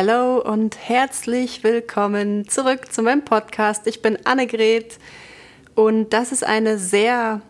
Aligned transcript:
Hallo 0.00 0.38
und 0.38 0.78
herzlich 0.78 1.64
willkommen 1.64 2.48
zurück 2.48 2.92
zu 2.92 3.02
meinem 3.02 3.24
Podcast. 3.24 3.84
Ich 3.88 4.00
bin 4.00 4.16
Annegret 4.26 4.96
und 5.74 6.12
das 6.12 6.30
ist 6.30 6.44
eine 6.44 6.78
sehr 6.78 7.40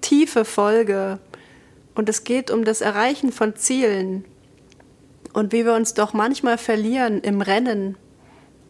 tiefe 0.00 0.44
Folge 0.44 1.18
und 1.96 2.08
es 2.08 2.22
geht 2.22 2.52
um 2.52 2.64
das 2.64 2.80
Erreichen 2.80 3.32
von 3.32 3.56
Zielen 3.56 4.24
und 5.32 5.52
wie 5.52 5.64
wir 5.64 5.74
uns 5.74 5.94
doch 5.94 6.12
manchmal 6.12 6.58
verlieren 6.58 7.20
im 7.22 7.40
Rennen 7.40 7.96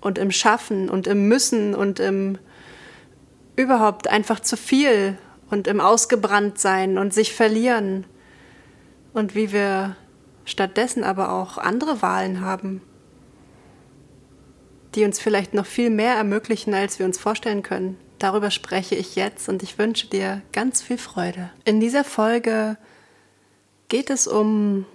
und 0.00 0.16
im 0.16 0.30
Schaffen 0.30 0.88
und 0.88 1.06
im 1.06 1.28
Müssen 1.28 1.74
und 1.74 2.00
im 2.00 2.38
überhaupt 3.54 4.08
einfach 4.08 4.40
zu 4.40 4.56
viel 4.56 5.18
und 5.50 5.66
im 5.66 5.78
Ausgebranntsein 5.82 6.96
und 6.96 7.12
sich 7.12 7.34
verlieren 7.34 8.06
und 9.12 9.34
wie 9.34 9.52
wir 9.52 9.94
stattdessen 10.46 11.04
aber 11.04 11.32
auch 11.32 11.58
andere 11.58 12.00
Wahlen 12.00 12.40
haben, 12.40 12.80
die 14.94 15.04
uns 15.04 15.20
vielleicht 15.20 15.54
noch 15.54 15.66
viel 15.66 15.90
mehr 15.90 16.14
ermöglichen, 16.14 16.74
als 16.74 16.98
wir 16.98 17.06
uns 17.06 17.18
vorstellen 17.18 17.62
können. 17.62 17.96
Darüber 18.18 18.50
spreche 18.50 18.94
ich 18.94 19.16
jetzt 19.16 19.48
und 19.48 19.62
ich 19.62 19.78
wünsche 19.78 20.06
dir 20.06 20.42
ganz 20.52 20.82
viel 20.82 20.98
Freude. 20.98 21.50
In 21.64 21.80
dieser 21.80 22.04
Folge 22.04 22.76
geht 23.88 24.10
es 24.10 24.26
um 24.26 24.86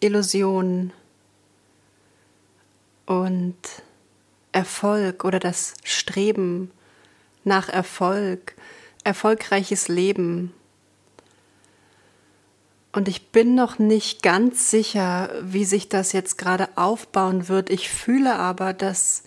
Illusionen 0.00 0.92
und 3.06 3.56
Erfolg 4.52 5.24
oder 5.24 5.38
das 5.38 5.74
Streben 5.84 6.70
nach 7.44 7.68
Erfolg, 7.68 8.54
erfolgreiches 9.04 9.88
Leben, 9.88 10.52
und 12.92 13.06
ich 13.06 13.28
bin 13.28 13.54
noch 13.54 13.78
nicht 13.78 14.22
ganz 14.22 14.70
sicher, 14.70 15.30
wie 15.42 15.64
sich 15.64 15.88
das 15.88 16.12
jetzt 16.12 16.38
gerade 16.38 16.68
aufbauen 16.76 17.48
wird. 17.48 17.70
Ich 17.70 17.88
fühle 17.88 18.34
aber, 18.34 18.72
dass, 18.72 19.22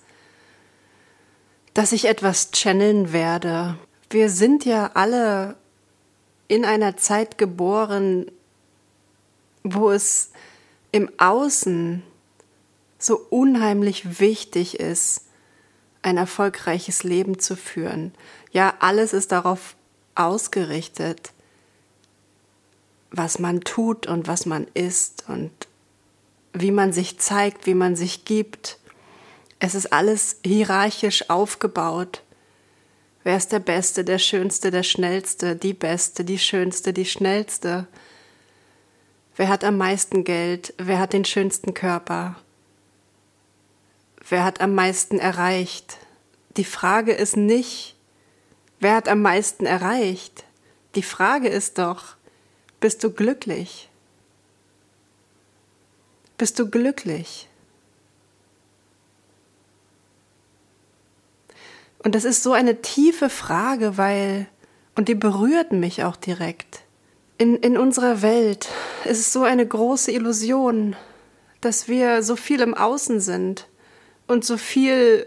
dass 1.74 1.92
ich 1.92 2.06
etwas 2.06 2.52
channeln 2.52 3.14
werde. 3.14 3.78
Wir 4.10 4.30
sind 4.30 4.66
ja 4.66 4.92
alle 4.94 5.56
in 6.48 6.66
einer 6.66 6.98
Zeit 6.98 7.38
geboren, 7.38 8.32
wo 9.64 9.92
es 9.92 10.32
im 10.92 11.10
Außen 11.18 12.04
so 13.00 13.18
unheimlich 13.30 14.20
wichtig 14.20 14.80
ist, 14.80 15.22
ein 16.02 16.18
erfolgreiches 16.18 17.04
Leben 17.04 17.40
zu 17.40 17.56
führen. 17.56 18.14
Ja, 18.52 18.74
alles 18.80 19.14
ist 19.14 19.32
darauf 19.32 19.76
ausgerichtet 20.16 21.34
was 23.14 23.38
man 23.38 23.62
tut 23.62 24.08
und 24.08 24.28
was 24.28 24.46
man 24.46 24.68
ist 24.74 25.26
und 25.30 25.52
wie 26.52 26.72
man 26.72 26.92
sich 26.92 27.20
zeigt, 27.20 27.68
wie 27.68 27.76
man 27.76 27.96
sich 27.96 28.26
gibt. 28.26 28.80
Es 29.66 29.75
ist 29.75 29.94
alles 29.94 30.42
hierarchisch 30.44 31.30
aufgebaut. 31.30 32.22
Wer 33.23 33.38
ist 33.38 33.53
der 33.53 33.59
Beste, 33.59 34.03
der 34.03 34.20
Schönste, 34.20 34.72
der 34.72 34.83
Schnellste, 34.83 35.55
die 35.55 35.73
Beste, 35.73 36.25
die 36.25 36.38
Schönste, 36.38 36.92
die 36.92 37.05
Schnellste? 37.05 37.88
Wer 39.38 39.47
hat 39.47 39.64
am 39.64 39.78
meisten 39.78 40.25
Geld? 40.25 40.73
Wer 40.78 41.00
hat 41.00 41.14
den 41.14 41.23
schönsten 41.23 41.73
Körper? 41.73 42.36
Wer 44.28 44.44
hat 44.44 44.59
am 44.59 44.75
meisten 44.75 45.17
erreicht? 45.17 45.98
Die 46.58 46.66
Frage 46.66 47.14
ist 47.14 47.38
nicht, 47.38 47.95
wer 48.81 48.95
hat 48.95 49.08
am 49.08 49.22
meisten 49.22 49.66
erreicht? 49.66 50.44
Die 50.95 51.03
Frage 51.03 51.48
ist 51.48 51.77
doch, 51.77 52.17
bist 52.81 53.02
du 53.02 53.11
glücklich? 53.11 53.88
Bist 56.38 56.59
du 56.59 56.70
glücklich? 56.70 57.48
Und 62.04 62.16
das 62.16 62.26
ist 62.26 62.44
so 62.44 62.52
eine 62.54 62.82
tiefe 62.82 63.30
Frage, 63.30 63.98
weil, 63.98 64.48
und 64.96 65.08
die 65.08 65.16
berührt 65.16 65.72
mich 65.72 66.04
auch 66.04 66.17
direkt. 66.17 66.82
In, 67.38 67.55
in 67.55 67.77
unserer 67.77 68.22
Welt 68.22 68.67
ist 69.05 69.20
es 69.20 69.33
so 69.33 69.44
eine 69.44 69.66
große 69.66 70.11
Illusion, 70.11 70.95
dass 71.61 71.88
wir 71.88 72.22
so 72.22 72.36
viel 72.36 72.61
im 72.61 72.73
Außen 72.73 73.22
sind 73.22 73.67
und 74.27 74.45
so 74.45 74.58
viel 74.58 75.26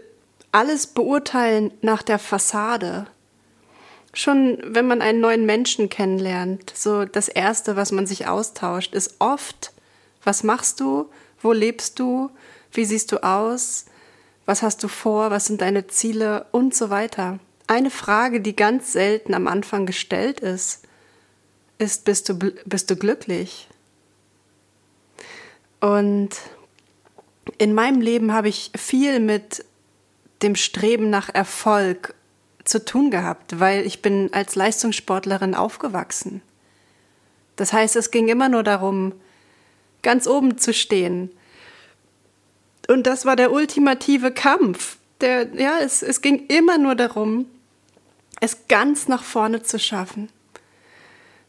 alles 0.51 0.87
beurteilen 0.87 1.71
nach 1.81 2.03
der 2.03 2.19
Fassade. 2.19 3.07
Schon, 4.13 4.59
wenn 4.63 4.87
man 4.87 5.01
einen 5.01 5.19
neuen 5.19 5.45
Menschen 5.45 5.89
kennenlernt, 5.89 6.71
so 6.75 7.05
das 7.05 7.27
Erste, 7.27 7.75
was 7.75 7.91
man 7.91 8.07
sich 8.07 8.27
austauscht, 8.27 8.93
ist 8.93 9.15
oft, 9.19 9.73
was 10.23 10.43
machst 10.43 10.79
du, 10.79 11.09
wo 11.41 11.51
lebst 11.51 11.99
du, 11.99 12.29
wie 12.71 12.85
siehst 12.85 13.11
du 13.11 13.23
aus, 13.23 13.85
was 14.47 14.63
hast 14.63 14.81
du 14.81 14.87
vor, 14.87 15.29
was 15.29 15.45
sind 15.45 15.61
deine 15.61 15.85
Ziele 15.87 16.47
und 16.51 16.73
so 16.73 16.89
weiter. 16.89 17.37
Eine 17.67 17.91
Frage, 17.91 18.41
die 18.41 18.55
ganz 18.55 18.93
selten 18.93 19.33
am 19.33 19.45
Anfang 19.45 19.85
gestellt 19.85 20.39
ist, 20.39 20.83
ist, 21.77 22.05
bist 22.05 22.29
du, 22.29 22.35
bist 22.65 22.89
du 22.89 22.95
glücklich? 22.95 23.67
Und 25.81 26.29
in 27.57 27.73
meinem 27.73 28.01
Leben 28.01 28.33
habe 28.33 28.47
ich 28.47 28.71
viel 28.75 29.19
mit 29.19 29.65
dem 30.41 30.55
Streben 30.55 31.09
nach 31.09 31.29
Erfolg 31.29 32.15
zu 32.63 32.83
tun 32.83 33.11
gehabt, 33.11 33.59
weil 33.59 33.85
ich 33.85 34.01
bin 34.01 34.29
als 34.33 34.55
Leistungssportlerin 34.55 35.55
aufgewachsen. 35.55 36.41
Das 37.57 37.73
heißt, 37.73 37.97
es 37.97 38.11
ging 38.11 38.29
immer 38.29 38.47
nur 38.47 38.63
darum, 38.63 39.13
ganz 40.03 40.25
oben 40.25 40.57
zu 40.57 40.73
stehen. 40.73 41.31
Und 42.87 43.05
das 43.05 43.25
war 43.25 43.35
der 43.35 43.51
ultimative 43.51 44.31
Kampf. 44.31 44.97
Der, 45.21 45.53
ja, 45.55 45.79
es, 45.79 46.01
es 46.01 46.21
ging 46.21 46.45
immer 46.47 46.77
nur 46.77 46.95
darum, 46.95 47.47
es 48.39 48.67
ganz 48.67 49.07
nach 49.07 49.23
vorne 49.23 49.63
zu 49.63 49.79
schaffen. 49.79 50.29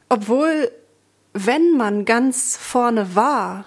Obwohl, 0.08 0.70
wenn 1.34 1.76
man 1.76 2.04
ganz 2.04 2.56
vorne 2.56 3.14
war, 3.14 3.66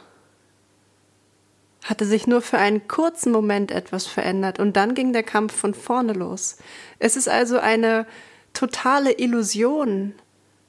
hatte 1.84 2.06
sich 2.06 2.28
nur 2.28 2.42
für 2.42 2.58
einen 2.58 2.88
kurzen 2.88 3.32
Moment 3.32 3.72
etwas 3.72 4.06
verändert 4.06 4.60
und 4.60 4.76
dann 4.76 4.94
ging 4.94 5.14
der 5.14 5.24
Kampf 5.24 5.56
von 5.56 5.74
vorne 5.74 6.14
los. 6.14 6.58
Es 7.00 7.16
ist 7.16 7.28
also 7.28 7.58
eine 7.60 8.06
totale 8.54 9.18
Illusion, 9.18 10.14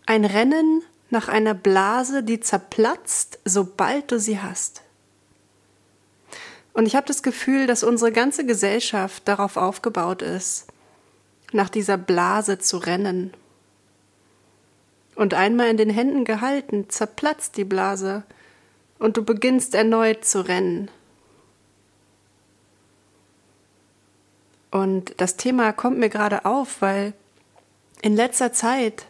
ein 0.07 0.25
Rennen 0.25 0.83
nach 1.11 1.29
einer 1.29 1.55
Blase, 1.55 2.23
die 2.23 2.41
zerplatzt, 2.41 3.39
sobald 3.45 4.11
du 4.11 4.19
sie 4.19 4.41
hast. 4.41 4.83
Und 6.73 6.87
ich 6.87 6.97
habe 6.97 7.07
das 7.07 7.23
Gefühl, 7.23 7.67
dass 7.67 7.83
unsere 7.83 8.13
ganze 8.13 8.47
Gesellschaft 8.47 9.29
darauf 9.29 9.57
aufgebaut 9.57 10.23
ist, 10.23 10.67
nach 11.53 11.69
dieser 11.69 11.99
Blase 11.99 12.59
zu 12.59 12.79
rennen. 12.79 13.33
Und 15.15 15.35
einmal 15.35 15.69
in 15.69 15.77
den 15.77 15.91
Händen 15.91 16.25
gehalten, 16.25 16.89
zerplatzt 16.89 17.57
die 17.59 17.65
Blase 17.65 18.23
und 18.99 19.17
du 19.19 19.25
beginnst 19.25 19.75
erneut 19.75 20.25
zu 20.25 20.47
rennen. 20.47 20.91
Und 24.71 25.21
das 25.21 25.37
Thema 25.37 25.75
kommt 25.75 25.99
mir 25.99 26.09
gerade 26.09 26.47
auf, 26.47 26.81
weil 26.81 27.13
in 28.01 28.17
letzter 28.17 28.55
Zeit 28.55 29.07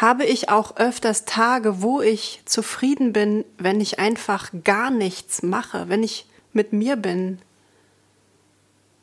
habe 0.00 0.24
ich 0.24 0.48
auch 0.48 0.76
öfters 0.76 1.24
Tage, 1.24 1.82
wo 1.82 2.00
ich 2.00 2.42
zufrieden 2.44 3.12
bin, 3.12 3.44
wenn 3.58 3.80
ich 3.80 3.98
einfach 3.98 4.50
gar 4.64 4.90
nichts 4.90 5.42
mache, 5.42 5.88
wenn 5.88 6.02
ich 6.02 6.26
mit 6.52 6.72
mir 6.72 6.96
bin, 6.96 7.38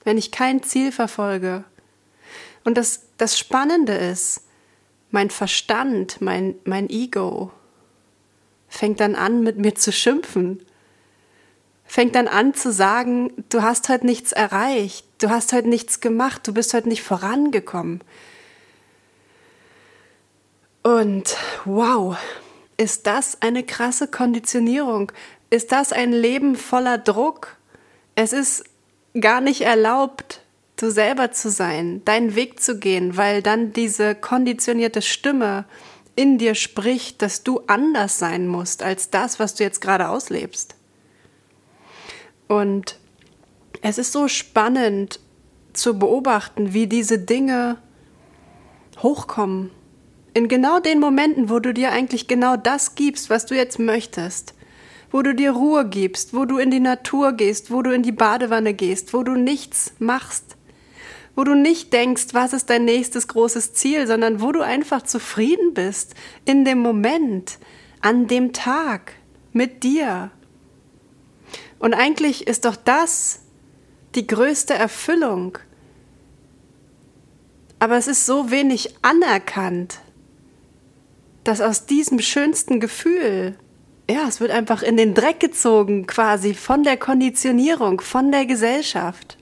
wenn 0.04 0.18
ich 0.18 0.32
kein 0.32 0.64
Ziel 0.64 0.92
verfolge. 0.92 1.64
Und 2.64 2.78
das, 2.78 3.04
das 3.18 3.40
Spannende 3.40 3.94
ist, 3.94 4.46
mein 5.12 5.30
Verstand, 5.30 6.22
mein, 6.22 6.56
mein 6.66 6.90
Ego 6.90 7.52
fängt 8.68 9.00
dann 9.00 9.16
an, 9.16 9.44
mit 9.44 9.58
mir 9.58 9.76
zu 9.76 9.92
schimpfen 9.92 10.66
fängt 11.92 12.16
dann 12.16 12.30
an 12.30 12.54
zu 12.54 12.72
sagen, 12.72 13.34
du 13.50 13.64
hast 13.64 13.90
heute 13.90 14.06
nichts 14.06 14.32
erreicht, 14.32 15.06
du 15.18 15.30
hast 15.30 15.52
heute 15.52 15.68
nichts 15.68 16.00
gemacht, 16.00 16.48
du 16.48 16.54
bist 16.54 16.74
heute 16.74 16.88
nicht 16.88 17.04
vorangekommen. 17.04 18.02
Und 20.84 21.36
wow, 21.66 22.18
ist 22.78 23.06
das 23.06 23.42
eine 23.42 23.64
krasse 23.64 24.08
Konditionierung? 24.08 25.12
Ist 25.50 25.72
das 25.72 25.94
ein 25.94 26.12
Leben 26.12 26.56
voller 26.56 26.98
Druck? 26.98 27.58
Es 28.16 28.34
ist 28.34 28.64
gar 29.20 29.42
nicht 29.42 29.62
erlaubt, 29.62 30.42
du 30.78 30.90
selber 30.90 31.32
zu 31.32 31.50
sein, 31.50 32.04
deinen 32.06 32.36
Weg 32.36 32.60
zu 32.60 32.80
gehen, 32.80 33.18
weil 33.18 33.44
dann 33.44 33.74
diese 33.74 34.16
konditionierte 34.16 35.02
Stimme 35.02 35.66
in 36.16 36.38
dir 36.38 36.56
spricht, 36.56 37.22
dass 37.22 37.44
du 37.44 37.62
anders 37.68 38.18
sein 38.18 38.48
musst 38.48 38.82
als 38.84 39.10
das, 39.10 39.40
was 39.40 39.56
du 39.56 39.64
jetzt 39.64 39.82
gerade 39.82 40.10
auslebst. 40.10 40.76
Und 42.48 42.98
es 43.82 43.98
ist 43.98 44.12
so 44.12 44.28
spannend 44.28 45.20
zu 45.74 45.98
beobachten, 45.98 46.74
wie 46.74 46.88
diese 46.88 47.20
Dinge 47.20 47.78
hochkommen. 49.02 49.72
In 50.34 50.48
genau 50.48 50.80
den 50.80 51.00
Momenten, 51.00 51.50
wo 51.50 51.60
du 51.60 51.74
dir 51.74 51.92
eigentlich 51.92 52.28
genau 52.28 52.56
das 52.56 52.96
gibst, 52.96 53.30
was 53.30 53.46
du 53.46 53.56
jetzt 53.56 53.80
möchtest. 53.80 54.54
wo 55.12 55.22
du 55.22 55.36
dir 55.36 55.52
Ruhe 55.52 55.88
gibst, 55.88 56.34
wo 56.34 56.46
du 56.46 56.58
in 56.58 56.72
die 56.72 56.80
Natur 56.80 57.34
gehst, 57.34 57.70
wo 57.70 57.82
du 57.82 57.92
in 57.92 58.02
die 58.02 58.14
Badewanne 58.14 58.74
gehst, 58.74 59.14
wo 59.14 59.24
du 59.24 59.34
nichts 59.34 59.94
machst, 60.00 60.56
wo 61.36 61.44
du 61.44 61.54
nicht 61.54 61.94
denkst, 61.94 62.28
was 62.32 62.54
ist 62.54 62.70
dein 62.70 62.86
nächstes 62.86 63.28
großes 63.28 63.74
Ziel, 63.74 64.08
sondern 64.08 64.42
wo 64.42 64.52
du 64.52 64.62
einfach 64.62 65.02
zufrieden 65.02 65.74
bist 65.74 66.16
in 66.46 66.66
dem 66.66 66.80
Moment, 66.80 67.58
an 68.00 68.28
dem 68.28 68.54
Tag, 68.54 69.14
mit 69.54 69.84
dir. 69.84 70.32
Und 71.78 71.94
eigentlich 71.94 72.48
ist 72.48 72.64
doch 72.64 72.78
das 72.78 73.42
die 74.16 74.26
größte 74.26 74.74
Erfüllung. 74.74 75.58
Aber 77.80 77.98
es 77.98 78.08
ist 78.08 78.26
so 78.26 78.50
wenig 78.50 78.96
anerkannt, 79.02 80.00
dass 81.44 81.62
aus 81.62 81.86
diesem 81.86 82.20
schönsten 82.20 82.80
Gefühl, 82.80 83.58
ja, 84.10 84.28
es 84.28 84.40
wird 84.40 84.52
einfach 84.52 84.84
in 84.84 84.98
den 84.98 85.14
Dreck 85.14 85.40
gezogen 85.40 86.06
quasi 86.06 86.54
von 86.54 86.84
der 86.84 86.98
Konditionierung, 86.98 88.02
von 88.02 88.32
der 88.32 88.46
Gesellschaft. 88.46 89.38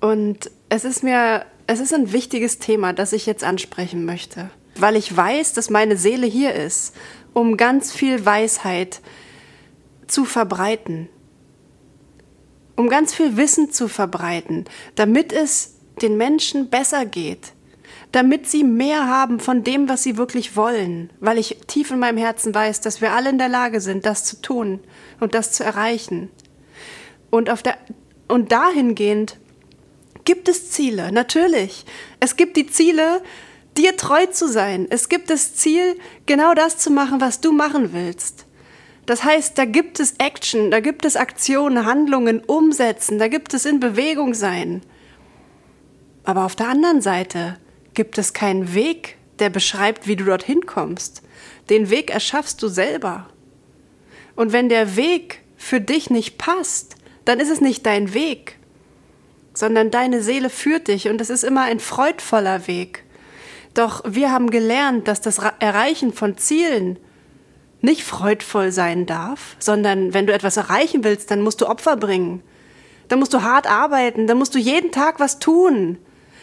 Und 0.00 0.50
es 0.68 0.84
ist 0.84 1.02
mir, 1.02 1.44
es 1.66 1.80
ist 1.80 1.92
ein 1.92 2.12
wichtiges 2.12 2.58
Thema, 2.58 2.92
das 2.92 3.12
ich 3.12 3.26
jetzt 3.26 3.44
ansprechen 3.44 4.04
möchte, 4.04 4.50
weil 4.76 4.96
ich 4.96 5.14
weiß, 5.14 5.52
dass 5.52 5.70
meine 5.70 5.96
Seele 5.96 6.26
hier 6.26 6.54
ist, 6.54 6.94
um 7.32 7.56
ganz 7.56 7.92
viel 7.92 8.24
Weisheit 8.24 9.00
zu 10.06 10.24
verbreiten, 10.24 11.08
um 12.76 12.88
ganz 12.88 13.12
viel 13.12 13.36
Wissen 13.36 13.70
zu 13.72 13.88
verbreiten, 13.88 14.64
damit 14.94 15.32
es 15.32 15.74
den 16.00 16.16
Menschen 16.16 16.70
besser 16.70 17.04
geht, 17.04 17.52
damit 18.12 18.48
sie 18.48 18.64
mehr 18.64 19.06
haben 19.06 19.38
von 19.38 19.62
dem, 19.62 19.88
was 19.88 20.02
sie 20.02 20.16
wirklich 20.16 20.56
wollen, 20.56 21.10
weil 21.20 21.38
ich 21.38 21.58
tief 21.66 21.90
in 21.90 21.98
meinem 21.98 22.18
Herzen 22.18 22.54
weiß, 22.54 22.80
dass 22.80 23.00
wir 23.00 23.12
alle 23.12 23.30
in 23.30 23.38
der 23.38 23.48
Lage 23.48 23.80
sind, 23.80 24.04
das 24.04 24.24
zu 24.24 24.40
tun 24.42 24.80
und 25.20 25.34
das 25.34 25.52
zu 25.52 25.62
erreichen. 25.64 26.30
Und 27.30 27.50
auf 27.50 27.62
der 27.62 27.76
und 28.26 28.52
dahingehend 28.52 29.38
gibt 30.24 30.48
es 30.48 30.70
Ziele, 30.70 31.10
natürlich. 31.12 31.84
Es 32.20 32.36
gibt 32.36 32.56
die 32.56 32.66
Ziele, 32.66 33.22
dir 33.76 33.96
treu 33.96 34.26
zu 34.26 34.48
sein. 34.48 34.86
Es 34.90 35.08
gibt 35.08 35.30
das 35.30 35.54
Ziel, 35.54 35.96
genau 36.26 36.54
das 36.54 36.78
zu 36.78 36.90
machen, 36.90 37.20
was 37.20 37.40
du 37.40 37.52
machen 37.52 37.92
willst. 37.92 38.46
Das 39.06 39.24
heißt, 39.24 39.58
da 39.58 39.64
gibt 39.64 39.98
es 39.98 40.14
Action, 40.18 40.70
da 40.70 40.80
gibt 40.80 41.04
es 41.04 41.16
Aktionen, 41.16 41.84
Handlungen, 41.84 42.40
Umsetzen, 42.40 43.18
da 43.18 43.26
gibt 43.26 43.54
es 43.54 43.64
in 43.64 43.80
Bewegung 43.80 44.34
sein. 44.34 44.82
Aber 46.22 46.44
auf 46.44 46.54
der 46.54 46.68
anderen 46.68 47.00
Seite 47.00 47.56
gibt 47.94 48.18
es 48.18 48.32
keinen 48.32 48.74
Weg, 48.74 49.16
der 49.38 49.50
beschreibt, 49.50 50.06
wie 50.06 50.16
du 50.16 50.24
dorthin 50.24 50.66
kommst. 50.66 51.22
Den 51.68 51.90
Weg 51.90 52.10
erschaffst 52.10 52.62
du 52.62 52.68
selber. 52.68 53.28
Und 54.36 54.52
wenn 54.52 54.68
der 54.68 54.96
Weg 54.96 55.42
für 55.56 55.80
dich 55.80 56.10
nicht 56.10 56.38
passt, 56.38 56.96
dann 57.24 57.40
ist 57.40 57.50
es 57.50 57.60
nicht 57.60 57.84
dein 57.86 58.14
Weg, 58.14 58.56
sondern 59.54 59.90
deine 59.90 60.22
Seele 60.22 60.50
führt 60.50 60.88
dich 60.88 61.08
und 61.08 61.20
es 61.20 61.30
ist 61.30 61.44
immer 61.44 61.62
ein 61.62 61.80
freudvoller 61.80 62.66
Weg. 62.66 63.04
Doch 63.74 64.02
wir 64.06 64.32
haben 64.32 64.50
gelernt, 64.50 65.06
dass 65.06 65.20
das 65.20 65.38
Erreichen 65.38 66.12
von 66.12 66.36
Zielen 66.36 66.98
nicht 67.82 68.02
freudvoll 68.02 68.72
sein 68.72 69.06
darf, 69.06 69.56
sondern 69.58 70.12
wenn 70.12 70.26
du 70.26 70.32
etwas 70.32 70.56
erreichen 70.56 71.04
willst, 71.04 71.30
dann 71.30 71.42
musst 71.42 71.60
du 71.60 71.66
Opfer 71.66 71.96
bringen. 71.96 72.42
Dann 73.08 73.18
musst 73.18 73.32
du 73.32 73.42
hart 73.42 73.68
arbeiten, 73.68 74.26
dann 74.26 74.38
musst 74.38 74.54
du 74.54 74.58
jeden 74.58 74.92
Tag 74.92 75.18
was 75.18 75.38
tun. 75.38 75.98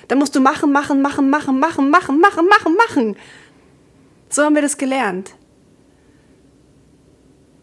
Dann 0.07 0.19
musst 0.19 0.35
du 0.35 0.39
machen, 0.39 0.71
machen, 0.71 1.01
machen, 1.01 1.29
machen, 1.29 1.59
machen, 1.59 1.89
machen, 1.89 2.19
machen, 2.19 2.47
machen, 2.47 2.75
machen. 2.75 3.15
So 4.29 4.43
haben 4.43 4.55
wir 4.55 4.61
das 4.61 4.77
gelernt. 4.77 5.33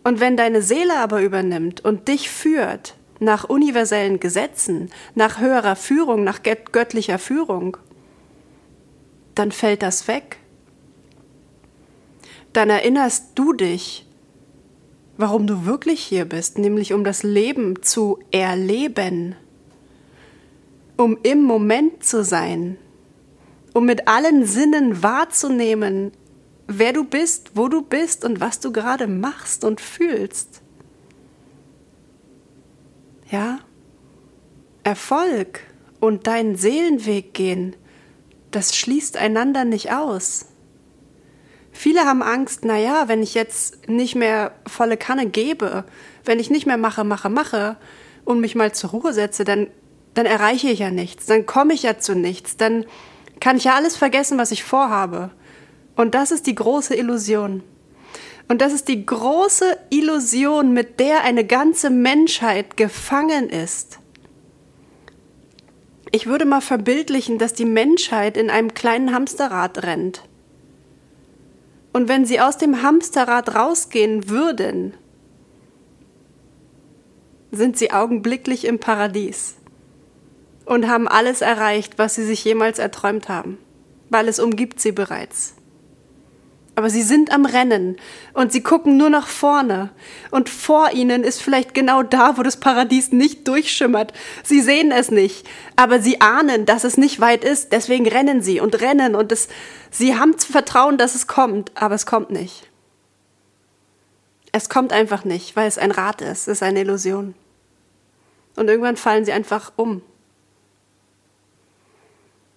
Und 0.02 0.20
wenn 0.20 0.36
deine 0.36 0.60
Seele 0.60 0.98
aber 0.98 1.22
übernimmt 1.22 1.82
und 1.82 2.08
dich 2.08 2.28
führt 2.28 2.94
nach 3.20 3.44
universellen 3.44 4.20
Gesetzen, 4.20 4.90
nach 5.14 5.38
höherer 5.38 5.76
Führung, 5.76 6.24
nach 6.24 6.42
göttlicher 6.42 7.18
Führung, 7.18 7.78
dann 9.34 9.50
fällt 9.50 9.82
das 9.82 10.06
weg. 10.08 10.38
Dann 12.52 12.70
erinnerst 12.70 13.30
du 13.34 13.52
dich, 13.54 14.06
warum 15.16 15.46
du 15.46 15.64
wirklich 15.64 16.00
hier 16.00 16.24
bist, 16.24 16.58
nämlich 16.58 16.92
um 16.92 17.02
das 17.02 17.22
Leben 17.22 17.82
zu 17.82 18.18
erleben, 18.30 19.36
um 20.96 21.18
im 21.22 21.42
Moment 21.42 22.04
zu 22.04 22.24
sein, 22.24 22.78
um 23.72 23.86
mit 23.86 24.06
allen 24.08 24.46
Sinnen 24.46 25.02
wahrzunehmen, 25.02 26.12
wer 26.66 26.92
du 26.92 27.04
bist, 27.04 27.52
wo 27.54 27.68
du 27.68 27.82
bist 27.82 28.24
und 28.24 28.40
was 28.40 28.60
du 28.60 28.72
gerade 28.72 29.06
machst 29.06 29.64
und 29.64 29.80
fühlst. 29.80 30.62
Ja? 33.30 33.58
Erfolg 34.84 35.60
und 36.00 36.26
deinen 36.26 36.56
Seelenweg 36.56 37.34
gehen 37.34 37.74
das 38.54 38.76
schließt 38.76 39.16
einander 39.16 39.64
nicht 39.64 39.92
aus. 39.92 40.46
Viele 41.72 42.04
haben 42.04 42.22
Angst, 42.22 42.64
naja, 42.64 43.08
wenn 43.08 43.22
ich 43.22 43.34
jetzt 43.34 43.88
nicht 43.88 44.14
mehr 44.14 44.52
volle 44.66 44.96
Kanne 44.96 45.26
gebe, 45.26 45.84
wenn 46.24 46.38
ich 46.38 46.50
nicht 46.50 46.66
mehr 46.66 46.76
mache, 46.76 47.02
mache, 47.02 47.28
mache 47.28 47.76
und 48.24 48.40
mich 48.40 48.54
mal 48.54 48.72
zur 48.72 48.90
Ruhe 48.90 49.12
setze, 49.12 49.44
dann, 49.44 49.66
dann 50.14 50.26
erreiche 50.26 50.68
ich 50.68 50.78
ja 50.78 50.90
nichts, 50.90 51.26
dann 51.26 51.44
komme 51.44 51.74
ich 51.74 51.82
ja 51.82 51.98
zu 51.98 52.14
nichts, 52.14 52.56
dann 52.56 52.86
kann 53.40 53.56
ich 53.56 53.64
ja 53.64 53.74
alles 53.74 53.96
vergessen, 53.96 54.38
was 54.38 54.52
ich 54.52 54.64
vorhabe. 54.64 55.30
Und 55.96 56.14
das 56.14 56.30
ist 56.30 56.46
die 56.46 56.54
große 56.54 56.94
Illusion. 56.94 57.62
Und 58.48 58.60
das 58.60 58.72
ist 58.72 58.88
die 58.88 59.04
große 59.04 59.76
Illusion, 59.90 60.72
mit 60.72 61.00
der 61.00 61.22
eine 61.24 61.44
ganze 61.44 61.90
Menschheit 61.90 62.76
gefangen 62.76 63.48
ist. 63.48 63.98
Ich 66.10 66.26
würde 66.26 66.44
mal 66.44 66.60
verbildlichen, 66.60 67.38
dass 67.38 67.54
die 67.54 67.64
Menschheit 67.64 68.36
in 68.36 68.50
einem 68.50 68.74
kleinen 68.74 69.12
Hamsterrad 69.12 69.82
rennt. 69.82 70.22
Und 71.92 72.08
wenn 72.08 72.24
sie 72.24 72.40
aus 72.40 72.58
dem 72.58 72.82
Hamsterrad 72.82 73.54
rausgehen 73.54 74.28
würden, 74.28 74.94
sind 77.50 77.78
sie 77.78 77.92
augenblicklich 77.92 78.64
im 78.64 78.78
Paradies 78.78 79.56
und 80.64 80.88
haben 80.88 81.08
alles 81.08 81.40
erreicht, 81.40 81.94
was 81.98 82.14
sie 82.14 82.24
sich 82.24 82.44
jemals 82.44 82.78
erträumt 82.78 83.28
haben, 83.28 83.58
weil 84.10 84.28
es 84.28 84.38
umgibt 84.38 84.80
sie 84.80 84.92
bereits. 84.92 85.54
Aber 86.76 86.90
sie 86.90 87.02
sind 87.02 87.30
am 87.30 87.46
Rennen 87.46 87.96
und 88.32 88.50
sie 88.50 88.62
gucken 88.62 88.96
nur 88.96 89.08
nach 89.08 89.28
vorne. 89.28 89.90
Und 90.32 90.48
vor 90.48 90.90
ihnen 90.90 91.22
ist 91.22 91.40
vielleicht 91.40 91.72
genau 91.72 92.02
da, 92.02 92.36
wo 92.36 92.42
das 92.42 92.58
Paradies 92.58 93.12
nicht 93.12 93.46
durchschimmert. 93.46 94.12
Sie 94.42 94.60
sehen 94.60 94.90
es 94.90 95.10
nicht, 95.10 95.46
aber 95.76 96.00
sie 96.00 96.20
ahnen, 96.20 96.66
dass 96.66 96.82
es 96.82 96.96
nicht 96.96 97.20
weit 97.20 97.44
ist. 97.44 97.70
Deswegen 97.70 98.08
rennen 98.08 98.42
sie 98.42 98.58
und 98.58 98.80
rennen 98.80 99.14
und 99.14 99.30
es, 99.30 99.48
sie 99.92 100.18
haben 100.18 100.36
zu 100.36 100.50
vertrauen, 100.50 100.98
dass 100.98 101.14
es 101.14 101.28
kommt, 101.28 101.70
aber 101.76 101.94
es 101.94 102.06
kommt 102.06 102.30
nicht. 102.30 102.68
Es 104.50 104.68
kommt 104.68 104.92
einfach 104.92 105.24
nicht, 105.24 105.54
weil 105.54 105.68
es 105.68 105.78
ein 105.78 105.92
Rad 105.92 106.22
ist, 106.22 106.48
es 106.48 106.58
ist 106.58 106.62
eine 106.62 106.80
Illusion. 106.80 107.34
Und 108.56 108.68
irgendwann 108.68 108.96
fallen 108.96 109.24
sie 109.24 109.32
einfach 109.32 109.72
um. 109.76 110.02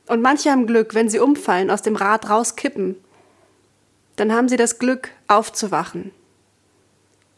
Und 0.08 0.22
manche 0.22 0.52
haben 0.52 0.68
Glück, 0.68 0.94
wenn 0.94 1.10
sie 1.10 1.20
umfallen, 1.20 1.70
aus 1.70 1.82
dem 1.82 1.96
Rad 1.96 2.30
rauskippen 2.30 2.96
dann 4.18 4.34
haben 4.34 4.50
sie 4.50 4.58
das 4.58 4.80
Glück, 4.80 5.12
aufzuwachen. 5.28 6.12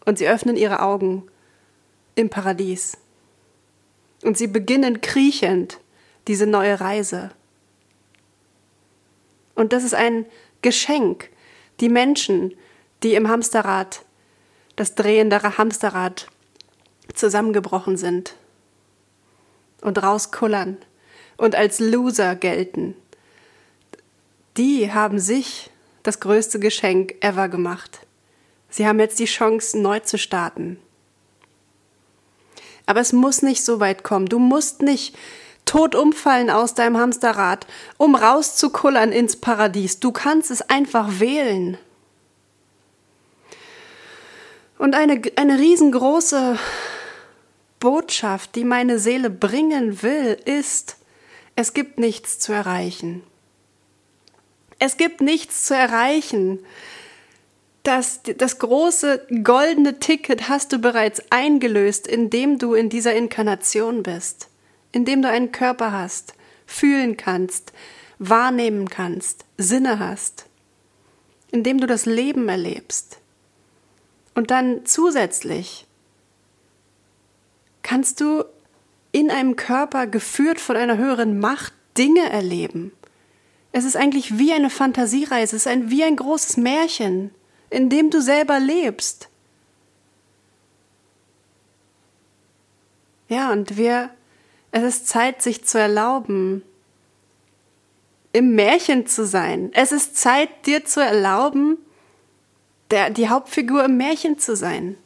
Und 0.06 0.18
sie 0.18 0.28
öffnen 0.28 0.56
ihre 0.56 0.82
Augen 0.82 1.30
im 2.16 2.30
Paradies. 2.30 2.98
Und 4.24 4.38
sie 4.38 4.48
beginnen 4.48 5.02
kriechend 5.02 5.80
diese 6.28 6.48
neue 6.48 6.80
Reise. 6.80 7.32
Und 9.56 9.74
das 9.74 9.84
ist 9.84 9.94
ein 9.94 10.26
Geschenk. 10.62 11.30
Die 11.82 11.90
Menschen, 11.90 12.54
die 13.04 13.14
im 13.14 13.28
Hamsterrad, 13.28 14.06
das 14.78 14.96
drehendere 14.96 15.58
Hamsterrad, 15.58 16.28
zusammengebrochen 17.14 17.98
sind 17.98 18.36
und 19.82 20.02
rauskullern 20.02 20.78
und 21.40 21.56
als 21.56 21.80
Loser 21.80 22.36
gelten, 22.36 22.96
die 24.58 24.92
haben 24.92 25.20
sich 25.20 25.70
das 26.04 26.20
größte 26.20 26.60
Geschenk 26.60 27.16
ever 27.22 27.48
gemacht. 27.48 28.02
Sie 28.70 28.86
haben 28.86 29.00
jetzt 29.00 29.20
die 29.20 29.26
Chance, 29.26 29.80
neu 29.80 30.00
zu 30.02 30.18
starten. 30.18 30.80
Aber 32.86 33.00
es 33.00 33.14
muss 33.14 33.42
nicht 33.42 33.64
so 33.64 33.80
weit 33.80 34.04
kommen. 34.04 34.26
Du 34.26 34.38
musst 34.38 34.82
nicht 34.82 35.18
tot 35.64 35.96
umfallen 35.96 36.50
aus 36.50 36.74
deinem 36.74 36.98
Hamsterrad, 36.98 37.68
um 37.98 38.16
rauszukullern 38.16 39.12
ins 39.12 39.38
Paradies. 39.38 40.00
Du 40.00 40.12
kannst 40.12 40.52
es 40.52 40.62
einfach 40.64 41.20
wählen. 41.20 41.78
Und 44.78 44.94
eine, 44.94 45.22
eine 45.36 45.58
riesengroße 45.58 46.58
Botschaft, 47.80 48.56
die 48.56 48.66
meine 48.66 49.00
Seele 49.00 49.30
bringen 49.30 50.02
will, 50.02 50.38
ist, 50.46 50.99
es 51.60 51.74
gibt 51.74 52.00
nichts 52.00 52.40
zu 52.40 52.54
erreichen. 52.54 53.22
Es 54.80 54.96
gibt 54.96 55.20
nichts 55.20 55.66
zu 55.66 55.76
erreichen. 55.76 56.60
das, 57.84 58.22
das 58.38 58.60
große 58.60 59.28
goldene 59.44 60.00
Ticket 60.00 60.48
hast 60.48 60.72
du 60.72 60.80
bereits 60.80 61.22
eingelöst, 61.32 62.08
indem 62.08 62.60
du 62.60 62.76
in 62.76 62.88
dieser 62.88 63.14
Inkarnation 63.14 64.04
bist, 64.04 64.48
indem 64.94 65.22
du 65.22 65.30
einen 65.30 65.52
Körper 65.52 65.92
hast, 65.92 66.34
fühlen 66.66 67.18
kannst, 67.18 67.74
wahrnehmen 68.20 68.88
kannst, 68.90 69.44
Sinne 69.58 70.00
hast, 70.00 70.46
indem 71.52 71.82
du 71.82 71.88
das 71.88 72.06
Leben 72.06 72.48
erlebst. 72.48 73.18
Und 74.34 74.50
dann 74.50 74.86
zusätzlich 74.86 75.86
kannst 77.84 78.22
du 78.22 78.46
in 79.12 79.32
einem 79.32 79.56
Körper 79.56 80.08
geführt 80.08 80.60
von 80.60 80.76
einer 80.76 80.98
höheren 80.98 81.40
Macht 81.40 81.74
Dinge 81.98 82.30
erleben. 82.30 82.92
Es 83.72 83.86
ist 83.86 83.96
eigentlich 83.96 84.38
wie 84.38 84.54
eine 84.54 84.70
Fantasiereise, 84.70 85.56
es 85.56 85.66
ist 85.66 85.68
ein, 85.68 85.90
wie 85.90 86.04
ein 86.04 86.16
großes 86.16 86.58
Märchen 86.58 87.32
in 87.70 87.90
dem 87.90 88.10
du 88.10 88.22
selber 88.22 88.60
lebst. 88.60 89.30
Ja, 93.28 93.52
und 93.52 93.78
wir, 93.78 94.10
es 94.72 94.84
ist 94.84 95.08
Zeit, 95.08 95.42
sich 95.42 95.66
zu 95.66 95.80
erlauben, 95.80 96.64
im 98.32 98.56
Märchen 98.56 99.08
zu 99.08 99.26
sein. 99.26 99.72
Es 99.74 99.92
ist 99.92 100.18
Zeit, 100.18 100.66
dir 100.66 100.86
zu 100.86 101.04
erlauben, 101.04 101.78
der, 102.90 103.12
die 103.12 103.30
Hauptfigur 103.30 103.86
im 103.86 103.98
Märchen 103.98 104.40
zu 104.40 104.56
sein. 104.56 104.98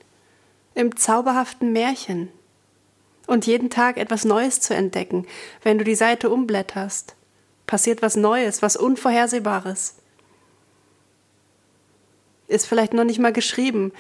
Im 0.74 0.95
zauberhaften 0.95 1.74
Märchen. 1.74 2.29
Und 3.27 3.46
jeden 3.46 3.70
Tag 3.70 3.98
etwas 3.98 4.25
Neues 4.25 4.60
zu 4.60 4.75
entdecken. 4.75 5.25
Wenn 5.62 5.77
du 5.77 5.84
die 5.84 5.96
Seite 5.96 6.30
umblätterst, 6.30 7.15
passiert 7.65 8.01
was 8.01 8.15
Neues, 8.15 8.62
was 8.62 8.75
Unvorhersehbares 8.75 9.96
ist 12.53 12.68
vielleicht 12.68 12.94
noch 12.94 13.03
nicht 13.03 13.20
mal 13.20 13.34
geschrieben. 13.34 13.92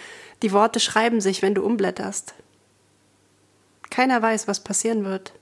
Die 0.41 0.51
Worte 0.51 0.79
schreiben 0.79 1.21
sich, 1.21 1.41
wenn 1.41 1.55
du 1.55 1.63
umblätterst. 1.63 2.35
Keiner 3.89 4.21
weiß, 4.21 4.47
was 4.47 4.63
passieren 4.63 5.05
wird. 5.05 5.33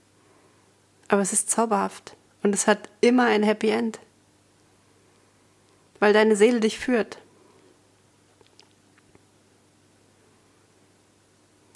Aber 1.08 1.22
es 1.22 1.34
ist 1.34 1.50
zauberhaft 1.50 2.16
und 2.42 2.56
es 2.56 2.68
hat 2.68 2.90
immer 3.02 3.26
ein 3.26 3.44
Happy 3.44 3.70
End. 3.70 4.00
Weil 6.00 6.14
deine 6.14 6.36
Seele 6.36 6.60
dich 6.60 6.80
führt. 6.80 7.20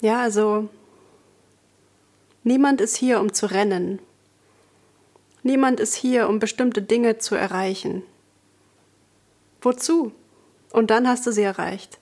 Ja, 0.00 0.22
also 0.22 0.68
niemand 2.46 2.80
ist 2.80 2.96
hier, 2.96 3.20
um 3.20 3.32
zu 3.32 3.46
rennen. 3.46 3.98
Niemand 5.42 5.80
ist 5.80 5.94
hier, 5.94 6.28
um 6.28 6.38
bestimmte 6.38 6.82
Dinge 6.82 7.18
zu 7.18 7.34
erreichen. 7.34 8.02
Wozu? 9.60 10.12
Und 10.72 10.90
dann 10.90 11.06
hast 11.06 11.26
du 11.26 11.32
sie 11.32 11.42
erreicht. 11.42 11.98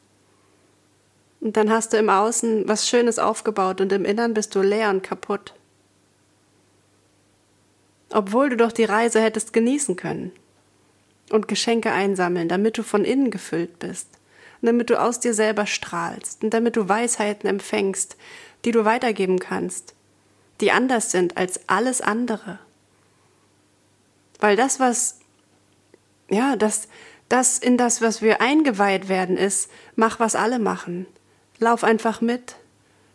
Und 1.40 1.56
dann 1.56 1.70
hast 1.70 1.92
du 1.92 1.98
im 1.98 2.08
Außen 2.08 2.66
was 2.68 2.88
Schönes 2.88 3.18
aufgebaut 3.18 3.80
und 3.80 3.92
im 3.92 4.04
Innern 4.04 4.32
bist 4.32 4.54
du 4.54 4.62
leer 4.62 4.90
und 4.90 5.02
kaputt. 5.02 5.54
Obwohl 8.10 8.48
du 8.48 8.56
doch 8.56 8.72
die 8.72 8.84
Reise 8.84 9.20
hättest 9.20 9.52
genießen 9.52 9.96
können 9.96 10.32
und 11.30 11.48
Geschenke 11.48 11.92
einsammeln, 11.92 12.48
damit 12.48 12.78
du 12.78 12.82
von 12.82 13.04
innen 13.04 13.30
gefüllt 13.30 13.78
bist, 13.78 14.08
und 14.64 14.68
damit 14.68 14.88
du 14.88 14.98
aus 14.98 15.20
dir 15.20 15.34
selber 15.34 15.66
strahlst 15.66 16.42
und 16.42 16.54
damit 16.54 16.76
du 16.76 16.88
Weisheiten 16.88 17.46
empfängst, 17.46 18.16
die 18.64 18.70
du 18.70 18.86
weitergeben 18.86 19.38
kannst, 19.38 19.94
die 20.60 20.72
anders 20.72 21.10
sind 21.10 21.36
als 21.36 21.68
alles 21.68 22.00
andere. 22.00 22.58
Weil 24.40 24.56
das, 24.56 24.80
was, 24.80 25.18
ja, 26.28 26.56
das, 26.56 26.88
das 27.28 27.58
in 27.58 27.76
das, 27.76 28.02
was 28.02 28.22
wir 28.22 28.40
eingeweiht 28.40 29.08
werden, 29.08 29.36
ist, 29.36 29.70
mach, 29.96 30.20
was 30.20 30.34
alle 30.34 30.58
machen. 30.58 31.06
Lauf 31.58 31.84
einfach 31.84 32.20
mit. 32.20 32.56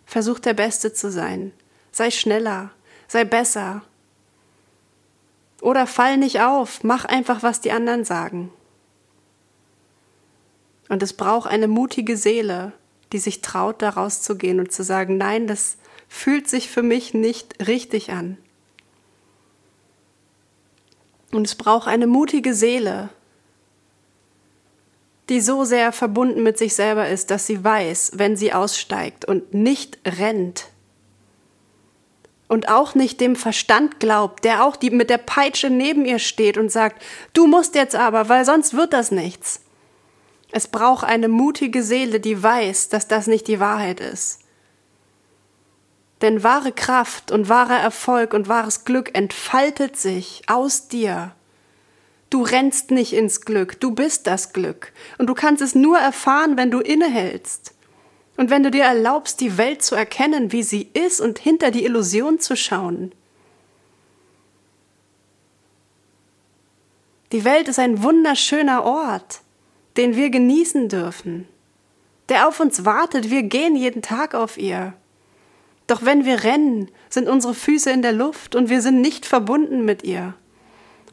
Versuch 0.06 0.40
der 0.40 0.54
Beste 0.54 0.94
zu 0.94 1.12
sein. 1.12 1.52
Sei 1.92 2.12
schneller. 2.12 2.72
Sei 3.08 3.26
besser. 3.26 3.84
Oder 5.62 5.88
fall 5.88 6.18
nicht 6.18 6.42
auf. 6.42 6.84
Mach 6.84 7.06
einfach, 7.06 7.44
was 7.44 7.62
die 7.62 7.72
anderen 7.72 8.06
sagen. 8.06 8.52
Und 10.88 11.04
es 11.04 11.14
braucht 11.14 11.48
eine 11.48 11.68
mutige 11.68 12.18
Seele, 12.18 12.74
die 13.12 13.20
sich 13.20 13.42
traut, 13.42 13.82
da 13.82 13.90
rauszugehen 13.90 14.60
und 14.60 14.72
zu 14.72 14.84
sagen, 14.84 15.18
nein, 15.18 15.48
das 15.48 15.78
fühlt 16.10 16.50
sich 16.50 16.70
für 16.70 16.84
mich 16.84 17.14
nicht 17.14 17.66
richtig 17.68 18.12
an. 18.12 18.38
Und 21.32 21.46
es 21.46 21.56
braucht 21.56 21.88
eine 21.88 22.08
mutige 22.08 22.54
Seele, 22.54 23.10
die 25.30 25.40
so 25.40 25.64
sehr 25.64 25.92
verbunden 25.92 26.42
mit 26.42 26.58
sich 26.58 26.74
selber 26.74 27.08
ist, 27.08 27.30
dass 27.30 27.46
sie 27.46 27.64
weiß, 27.64 28.14
wenn 28.16 28.36
sie 28.36 28.52
aussteigt 28.52 29.26
und 29.26 29.54
nicht 29.54 30.00
rennt 30.06 30.70
und 32.48 32.68
auch 32.68 32.96
nicht 32.96 33.22
dem 33.22 33.36
Verstand 33.36 34.00
glaubt, 34.00 34.44
der 34.44 34.66
auch 34.66 34.76
die 34.76 34.90
mit 34.90 35.12
der 35.12 35.20
Peitsche 35.20 35.70
neben 35.70 36.04
ihr 36.04 36.18
steht 36.18 36.58
und 36.58 36.72
sagt, 36.72 37.02
du 37.34 37.46
musst 37.46 37.76
jetzt 37.76 37.96
aber, 37.96 38.28
weil 38.28 38.44
sonst 38.44 38.74
wird 38.74 38.92
das 38.92 39.12
nichts. 39.12 39.62
Es 40.52 40.68
braucht 40.68 41.04
eine 41.04 41.28
mutige 41.28 41.84
Seele, 41.84 42.20
die 42.20 42.42
weiß, 42.42 42.90
dass 42.90 43.08
das 43.08 43.28
nicht 43.28 43.48
die 43.48 43.60
Wahrheit 43.60 44.00
ist. 44.00 44.40
Denn 46.22 46.44
wahre 46.44 46.72
Kraft 46.72 47.32
und 47.32 47.50
wahrer 47.50 47.78
Erfolg 47.78 48.34
und 48.34 48.48
wahres 48.48 48.84
Glück 48.84 49.16
entfaltet 49.16 49.98
sich 49.98 50.42
aus 50.48 50.88
dir 50.88 51.34
Du 52.30 52.44
rennst 52.44 52.92
nicht 52.92 53.14
ins 53.14 53.42
Glück, 53.42 53.80
du 53.80 53.92
bist 53.92 54.28
das 54.28 54.54
Glück. 54.54 54.94
Und 55.18 55.28
du 55.28 55.34
kannst 55.34 55.62
es 55.62 55.74
nur 55.74 55.98
erfahren, 55.98 56.58
wenn 56.58 56.70
du 56.70 56.80
innehältst. 56.80 57.74
Und 58.38 58.50
wenn 58.50 58.64
du 58.64 58.72
dir 58.72 58.84
erlaubst, 58.84 59.42
die 59.42 59.58
Welt 59.58 59.82
zu 59.82 59.96
erkennen, 59.96 60.52
wie 60.52 60.64
sie 60.64 60.90
ist 60.94 61.20
und 61.20 61.40
hinter 61.40 61.72
die 61.72 61.84
Illusion 61.84 62.40
zu 62.40 62.56
schauen. 62.56 63.12
Die 67.32 67.44
Welt 67.44 67.68
ist 67.68 67.80
ein 67.80 68.02
wunderschöner 68.02 68.84
Ort, 68.84 69.42
den 69.98 70.16
wir 70.16 70.30
genießen 70.30 70.88
dürfen, 70.88 71.48
der 72.30 72.48
auf 72.48 72.60
uns 72.60 72.86
wartet, 72.86 73.30
wir 73.30 73.44
gehen 73.44 73.76
jeden 73.76 74.02
Tag 74.02 74.36
auf 74.36 74.58
ihr. 74.58 74.94
Doch 75.90 76.06
wenn 76.06 76.24
wir 76.24 76.44
rennen, 76.44 76.92
sind 77.10 77.28
unsere 77.28 77.56
Füße 77.56 77.90
in 77.90 78.04
der 78.04 78.12
Luft 78.12 78.54
und 78.54 78.70
wir 78.70 78.80
sind 78.84 79.02
nicht 79.02 79.26
verbunden 79.26 79.86
mit 79.86 80.04
ihr. 80.04 80.36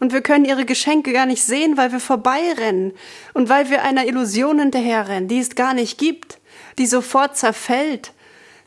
Und 0.01 0.13
wir 0.13 0.21
können 0.21 0.45
ihre 0.45 0.67
Geschenke 0.67 1.15
gar 1.15 1.25
nicht 1.25 1.43
sehen, 1.43 1.79
weil 1.79 1.93
wir 1.93 1.99
vorbeirennen 1.99 2.93
und 3.33 3.49
weil 3.49 3.71
wir 3.71 3.83
einer 3.85 4.07
Illusion 4.07 4.59
hinterherrennen, 4.59 5.29
die 5.29 5.39
es 5.39 5.55
gar 5.55 5.73
nicht 5.73 5.97
gibt, 5.97 6.37
die 6.77 6.85
sofort 6.87 7.39
zerfällt, 7.39 8.13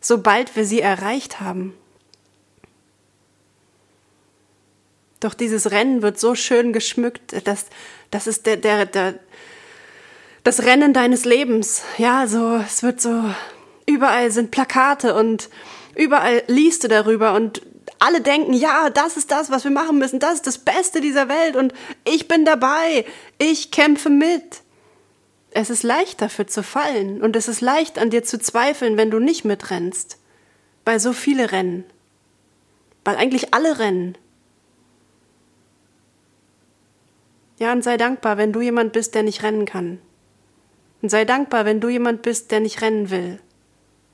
sobald 0.01 0.55
wir 0.55 0.65
sie 0.65 0.81
erreicht 0.81 1.41
haben. 1.41 1.75
Doch 5.19 5.35
dieses 5.35 5.69
Rennen 5.69 6.01
wird 6.01 6.19
so 6.19 6.33
schön 6.33 6.73
geschmückt, 6.73 7.45
dass 7.47 7.67
das 8.09 8.25
ist 8.25 8.47
der, 8.47 8.57
der, 8.57 8.87
der, 8.87 9.19
das 10.43 10.63
Rennen 10.63 10.93
deines 10.93 11.23
Lebens. 11.25 11.83
Ja, 11.99 12.25
so, 12.25 12.55
es 12.55 12.81
wird 12.81 12.99
so, 12.99 13.25
überall 13.85 14.31
sind 14.31 14.49
Plakate 14.49 15.13
und 15.13 15.51
überall 15.99 16.43
liest 16.47 16.83
du 16.83 16.87
darüber 16.87 17.33
und 17.33 17.61
alle 17.99 18.21
denken, 18.21 18.53
ja, 18.53 18.89
das 18.89 19.17
ist 19.17 19.31
das, 19.31 19.51
was 19.51 19.65
wir 19.65 19.71
machen 19.71 19.97
müssen, 19.97 20.19
das 20.19 20.35
ist 20.35 20.47
das 20.47 20.57
Beste 20.57 21.01
dieser 21.01 21.27
Welt 21.27 21.55
und 21.55 21.73
ich 22.05 22.27
bin 22.27 22.45
dabei, 22.45 23.05
ich 23.37 23.71
kämpfe 23.71 24.09
mit. 24.09 24.61
Es 25.51 25.69
ist 25.69 25.83
leicht 25.83 26.21
dafür 26.21 26.47
zu 26.47 26.63
fallen 26.63 27.21
und 27.21 27.35
es 27.35 27.47
ist 27.47 27.59
leicht 27.59 27.99
an 27.99 28.11
dir 28.11 28.23
zu 28.23 28.39
zweifeln, 28.39 28.95
wenn 28.97 29.11
du 29.11 29.19
nicht 29.19 29.43
mitrennst, 29.43 30.17
weil 30.85 30.99
so 30.99 31.11
viele 31.11 31.51
rennen, 31.51 31.83
weil 33.03 33.17
eigentlich 33.17 33.53
alle 33.53 33.79
rennen. 33.79 34.17
Ja, 37.57 37.73
und 37.73 37.83
sei 37.83 37.97
dankbar, 37.97 38.37
wenn 38.37 38.53
du 38.53 38.61
jemand 38.61 38.93
bist, 38.93 39.15
der 39.15 39.23
nicht 39.23 39.43
rennen 39.43 39.65
kann. 39.65 39.99
Und 41.01 41.09
sei 41.09 41.25
dankbar, 41.25 41.65
wenn 41.65 41.81
du 41.81 41.89
jemand 41.89 42.21
bist, 42.21 42.51
der 42.51 42.61
nicht 42.61 42.81
rennen 42.81 43.09
will. 43.09 43.41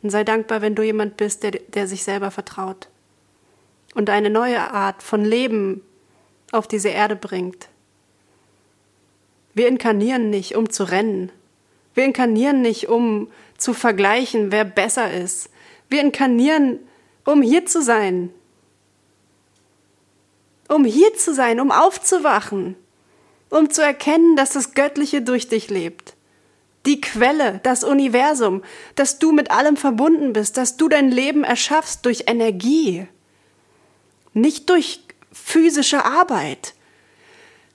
Und 0.06 0.12
sei 0.12 0.24
dankbar, 0.24 0.62
wenn 0.62 0.76
du 0.76 0.84
jemand 0.84 1.18
bist, 1.18 1.42
der, 1.42 1.50
der 1.50 1.88
sich 1.88 2.04
selber 2.04 2.30
vertraut 2.30 2.90
und 3.96 4.08
eine 4.12 4.30
neue 4.30 4.72
Art 4.72 5.02
von 5.02 5.26
Leben 5.26 5.82
auf 6.52 6.68
diese 6.68 6.90
Erde 6.90 7.16
bringt. 7.16 7.70
Wir 9.56 9.68
inkarnieren 9.68 10.30
nicht, 10.30 10.56
um 10.56 10.70
zu 10.70 10.84
rennen. 10.84 11.32
Wir 11.96 12.06
inkarnieren 12.06 12.62
nicht, 12.62 12.88
um 12.88 13.32
zu 13.58 13.74
vergleichen, 13.74 14.52
wer 14.52 14.64
besser 14.64 15.12
ist. 15.12 15.50
Wir 15.90 16.02
inkarnieren, 16.02 16.82
um 17.26 17.42
hier 17.42 17.66
zu 17.66 17.82
sein. 17.82 18.30
Um 20.68 20.86
hier 20.86 21.16
zu 21.16 21.34
sein, 21.34 21.60
um 21.60 21.72
aufzuwachen, 21.72 22.76
um 23.50 23.72
zu 23.72 23.82
erkennen, 23.82 24.36
dass 24.36 24.52
das 24.52 24.76
Göttliche 24.76 25.24
durch 25.24 25.48
dich 25.48 25.72
lebt. 25.72 26.15
Die 26.86 27.02
Quelle, 27.02 27.60
das 27.64 27.84
Universum, 27.84 28.64
dass 28.96 29.20
du 29.20 29.32
mit 29.32 29.52
allem 29.52 29.78
verbunden 29.78 30.34
bist, 30.34 30.58
dass 30.58 30.78
du 30.78 30.88
dein 30.88 31.10
Leben 31.10 31.44
erschaffst 31.44 32.06
durch 32.06 32.26
Energie 32.28 33.08
nicht 34.36 34.70
durch 34.70 35.00
physische 35.32 36.06
Arbeit. 36.06 36.76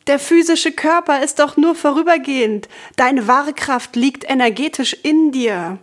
Der 0.07 0.19
physische 0.19 0.73
Körper 0.73 1.23
ist 1.23 1.41
doch 1.41 1.57
nur 1.57 1.75
vorübergehend. 1.75 2.69
Deine 2.97 3.27
wahre 3.27 3.53
Kraft 3.53 3.97
liegt 3.97 4.29
energetisch 4.29 4.95
in 5.03 5.33
dir. 5.33 5.79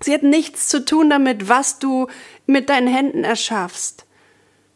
Sie 0.00 0.14
hat 0.14 0.22
nichts 0.22 0.68
zu 0.68 0.84
tun 0.84 1.10
damit, 1.10 1.48
was 1.48 1.78
du 1.78 2.08
mit 2.46 2.68
deinen 2.68 2.88
Händen 2.88 3.24
erschaffst. 3.24 4.04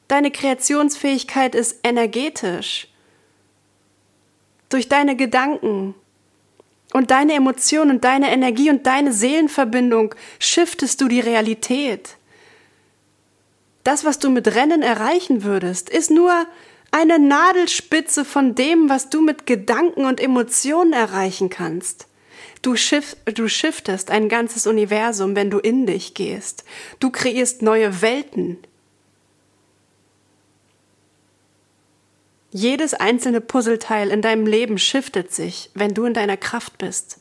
Deine 0.09 0.31
Kreationsfähigkeit 0.31 1.55
ist 1.55 1.81
energetisch. 1.83 2.89
Durch 4.69 4.89
deine 4.89 5.17
Gedanken 5.17 5.95
und 6.93 7.11
deine 7.11 7.35
Emotionen 7.35 7.91
und 7.91 8.05
deine 8.05 8.31
Energie 8.31 8.71
und 8.71 8.87
deine 8.87 9.13
Seelenverbindung 9.13 10.15
shiftest 10.39 11.01
du 11.01 11.09
die 11.09 11.21
Realität. 11.21 12.17
Das, 13.85 14.05
was 14.05 14.19
du 14.19 14.31
mit 14.31 14.55
Rennen 14.55 14.83
erreichen 14.83 15.45
würdest, 15.45 15.91
ist 15.91 16.11
nur 16.11 16.47
eine 16.91 17.19
Nadelspitze 17.19 18.25
von 18.25 18.55
dem, 18.55 18.89
was 18.89 19.11
du 19.11 19.21
mit 19.21 19.47
Gedanken 19.47 20.07
und 20.07 20.21
Emotionen 20.21 20.93
erreichen 20.93 21.51
kannst. 21.51 22.07
Du, 22.63 22.75
schiff, 22.75 23.17
du 23.27 23.49
shiftest 23.49 24.11
ein 24.11 24.29
ganzes 24.29 24.67
Universum, 24.67 25.37
wenn 25.37 25.51
du 25.51 25.59
in 25.59 25.87
dich 25.87 26.15
gehst. 26.15 26.65
Du 26.99 27.11
kreierst 27.11 27.63
neue 27.63 28.03
Welten. 28.03 28.59
Jedes 32.57 32.95
einzelne 32.95 33.43
Puzzleteil 33.43 34.11
in 34.11 34.23
deinem 34.23 34.47
Leben 34.47 34.79
shiftet 34.79 35.31
sich, 35.31 35.69
wenn 35.75 35.93
du 35.93 36.07
in 36.07 36.15
deiner 36.15 36.39
Kraft 36.39 36.79
bist. 36.79 37.21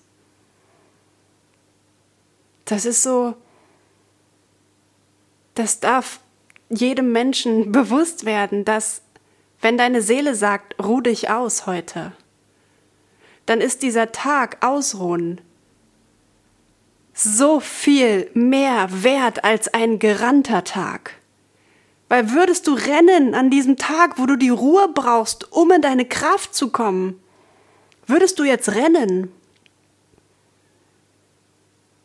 Das 2.63 2.85
ist 2.85 3.03
so, 3.03 3.35
das 5.53 5.81
darf 5.81 6.21
jedem 6.69 7.11
Menschen 7.11 7.69
bewusst 7.73 8.23
werden, 8.23 8.63
dass 8.63 9.01
wenn 9.59 9.77
deine 9.77 10.01
Seele 10.01 10.35
sagt, 10.35 10.81
ruh 10.81 11.01
dich 11.01 11.29
aus 11.29 11.65
heute, 11.65 12.13
dann 13.45 13.59
ist 13.59 13.83
dieser 13.83 14.13
Tag 14.13 14.65
Ausruhen 14.65 15.41
so 17.13 17.59
viel 17.59 18.31
mehr 18.33 18.87
wert 19.03 19.43
als 19.43 19.73
ein 19.73 19.99
gerannter 19.99 20.63
Tag. 20.63 21.15
Weil 22.07 22.31
würdest 22.31 22.67
du 22.67 22.73
rennen 22.73 23.33
an 23.33 23.49
diesem 23.49 23.77
Tag, 23.77 24.19
wo 24.19 24.25
du 24.25 24.35
die 24.35 24.49
Ruhe 24.49 24.89
brauchst, 24.93 25.51
um 25.51 25.71
in 25.71 25.81
deine 25.81 26.05
Kraft 26.05 26.53
zu 26.53 26.69
kommen, 26.69 27.19
würdest 28.05 28.37
du 28.37 28.43
jetzt 28.43 28.75
rennen, 28.75 29.31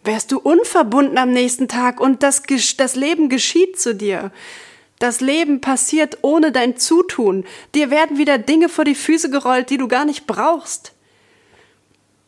wärst 0.05 0.33
du 0.33 0.39
unverbunden 0.39 1.19
am 1.19 1.33
nächsten 1.33 1.69
Tag 1.69 2.01
und 2.01 2.23
das, 2.23 2.43
das 2.77 2.97
Leben 2.97 3.29
geschieht 3.29 3.79
zu 3.79 3.95
dir. 3.95 4.33
Das 4.99 5.21
Leben 5.21 5.61
passiert 5.61 6.19
ohne 6.23 6.53
dein 6.53 6.77
Zutun. 6.77 7.45
Dir 7.75 7.91
werden 7.91 8.19
wieder 8.19 8.39
Dinge 8.39 8.69
vor 8.69 8.85
die 8.85 8.95
Füße 8.95 9.31
gerollt, 9.31 9.71
die 9.71 9.79
du 9.79 9.89
gar 9.89 10.05
nicht 10.05 10.27
brauchst. 10.27 10.93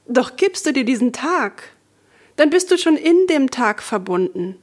Doch 0.06 0.36
gibst 0.36 0.66
du 0.66 0.72
dir 0.72 0.84
diesen 0.84 1.12
Tag, 1.12 1.62
dann 2.36 2.50
bist 2.50 2.70
du 2.70 2.78
schon 2.78 2.96
in 2.96 3.26
dem 3.26 3.50
Tag 3.50 3.82
verbunden. 3.82 4.56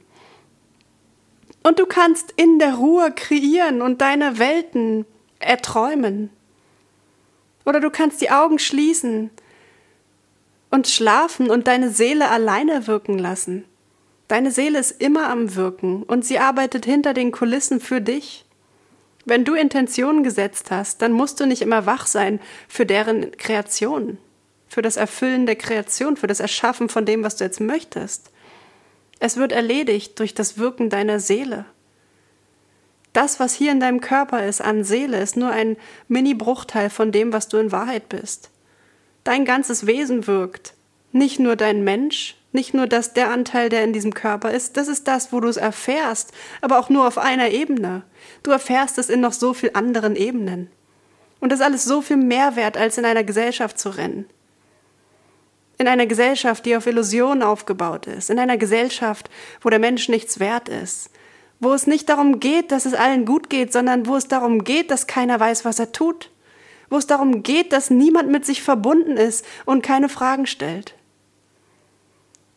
Und 1.62 1.78
du 1.78 1.86
kannst 1.86 2.32
in 2.36 2.58
der 2.58 2.74
Ruhe 2.74 3.12
kreieren 3.12 3.82
und 3.82 4.00
deine 4.00 4.38
Welten 4.38 5.04
erträumen. 5.38 6.30
Oder 7.64 7.80
du 7.80 7.90
kannst 7.90 8.20
die 8.20 8.30
Augen 8.30 8.58
schließen 8.58 9.30
und 10.70 10.88
schlafen 10.88 11.50
und 11.50 11.66
deine 11.66 11.90
Seele 11.90 12.30
alleine 12.30 12.86
wirken 12.86 13.18
lassen. 13.18 13.64
Deine 14.28 14.50
Seele 14.50 14.78
ist 14.78 15.00
immer 15.02 15.28
am 15.28 15.54
Wirken 15.56 16.02
und 16.04 16.24
sie 16.24 16.38
arbeitet 16.38 16.84
hinter 16.84 17.12
den 17.14 17.32
Kulissen 17.32 17.80
für 17.80 18.00
dich. 18.00 18.44
Wenn 19.24 19.44
du 19.44 19.54
Intentionen 19.54 20.22
gesetzt 20.22 20.70
hast, 20.70 21.02
dann 21.02 21.12
musst 21.12 21.40
du 21.40 21.46
nicht 21.46 21.62
immer 21.62 21.84
wach 21.84 22.06
sein 22.06 22.40
für 22.68 22.86
deren 22.86 23.36
Kreation 23.36 24.18
für 24.70 24.82
das 24.82 24.96
Erfüllen 24.96 25.46
der 25.46 25.56
Kreation, 25.56 26.16
für 26.16 26.28
das 26.28 26.38
Erschaffen 26.38 26.88
von 26.88 27.04
dem, 27.04 27.24
was 27.24 27.36
du 27.36 27.44
jetzt 27.44 27.60
möchtest. 27.60 28.30
Es 29.20 29.36
wird 29.36 29.52
erledigt 29.52 30.18
durch 30.18 30.34
das 30.34 30.56
Wirken 30.56 30.88
deiner 30.88 31.20
Seele. 31.20 31.66
Das, 33.12 33.38
was 33.38 33.54
hier 33.54 33.70
in 33.70 33.78
deinem 33.78 34.00
Körper 34.00 34.46
ist 34.46 34.62
an 34.62 34.82
Seele, 34.82 35.20
ist 35.20 35.36
nur 35.36 35.50
ein 35.50 35.76
Mini-Bruchteil 36.08 36.88
von 36.88 37.12
dem, 37.12 37.32
was 37.32 37.48
du 37.48 37.58
in 37.58 37.70
Wahrheit 37.70 38.08
bist. 38.08 38.50
Dein 39.22 39.44
ganzes 39.44 39.86
Wesen 39.86 40.26
wirkt. 40.26 40.72
Nicht 41.12 41.38
nur 41.38 41.54
dein 41.54 41.84
Mensch, 41.84 42.36
nicht 42.52 42.72
nur 42.72 42.86
das, 42.86 43.12
der 43.12 43.30
Anteil, 43.30 43.68
der 43.68 43.84
in 43.84 43.92
diesem 43.92 44.14
Körper 44.14 44.52
ist, 44.52 44.76
das 44.76 44.88
ist 44.88 45.06
das, 45.06 45.32
wo 45.32 45.40
du 45.40 45.48
es 45.48 45.56
erfährst, 45.58 46.32
aber 46.62 46.78
auch 46.78 46.88
nur 46.88 47.06
auf 47.06 47.18
einer 47.18 47.50
Ebene. 47.50 48.02
Du 48.42 48.52
erfährst 48.52 48.96
es 48.96 49.10
in 49.10 49.20
noch 49.20 49.34
so 49.34 49.52
vielen 49.52 49.74
anderen 49.74 50.16
Ebenen. 50.16 50.70
Und 51.40 51.52
das 51.52 51.58
ist 51.60 51.64
alles 51.66 51.84
so 51.84 52.00
viel 52.00 52.16
mehr 52.16 52.56
wert, 52.56 52.76
als 52.76 52.96
in 52.96 53.04
einer 53.04 53.24
Gesellschaft 53.24 53.78
zu 53.78 53.90
rennen 53.90 54.26
in 55.80 55.88
einer 55.88 56.04
Gesellschaft, 56.04 56.66
die 56.66 56.76
auf 56.76 56.86
Illusionen 56.86 57.42
aufgebaut 57.42 58.06
ist, 58.06 58.28
in 58.28 58.38
einer 58.38 58.58
Gesellschaft, 58.58 59.30
wo 59.62 59.70
der 59.70 59.78
Mensch 59.78 60.10
nichts 60.10 60.38
wert 60.38 60.68
ist, 60.68 61.08
wo 61.58 61.72
es 61.72 61.86
nicht 61.86 62.10
darum 62.10 62.38
geht, 62.38 62.70
dass 62.70 62.84
es 62.84 62.92
allen 62.92 63.24
gut 63.24 63.48
geht, 63.48 63.72
sondern 63.72 64.06
wo 64.06 64.14
es 64.14 64.28
darum 64.28 64.62
geht, 64.62 64.90
dass 64.90 65.06
keiner 65.06 65.40
weiß, 65.40 65.64
was 65.64 65.78
er 65.78 65.90
tut, 65.90 66.30
wo 66.90 66.98
es 66.98 67.06
darum 67.06 67.42
geht, 67.42 67.72
dass 67.72 67.88
niemand 67.88 68.30
mit 68.30 68.44
sich 68.44 68.62
verbunden 68.62 69.16
ist 69.16 69.46
und 69.64 69.82
keine 69.82 70.10
Fragen 70.10 70.46
stellt. 70.46 70.94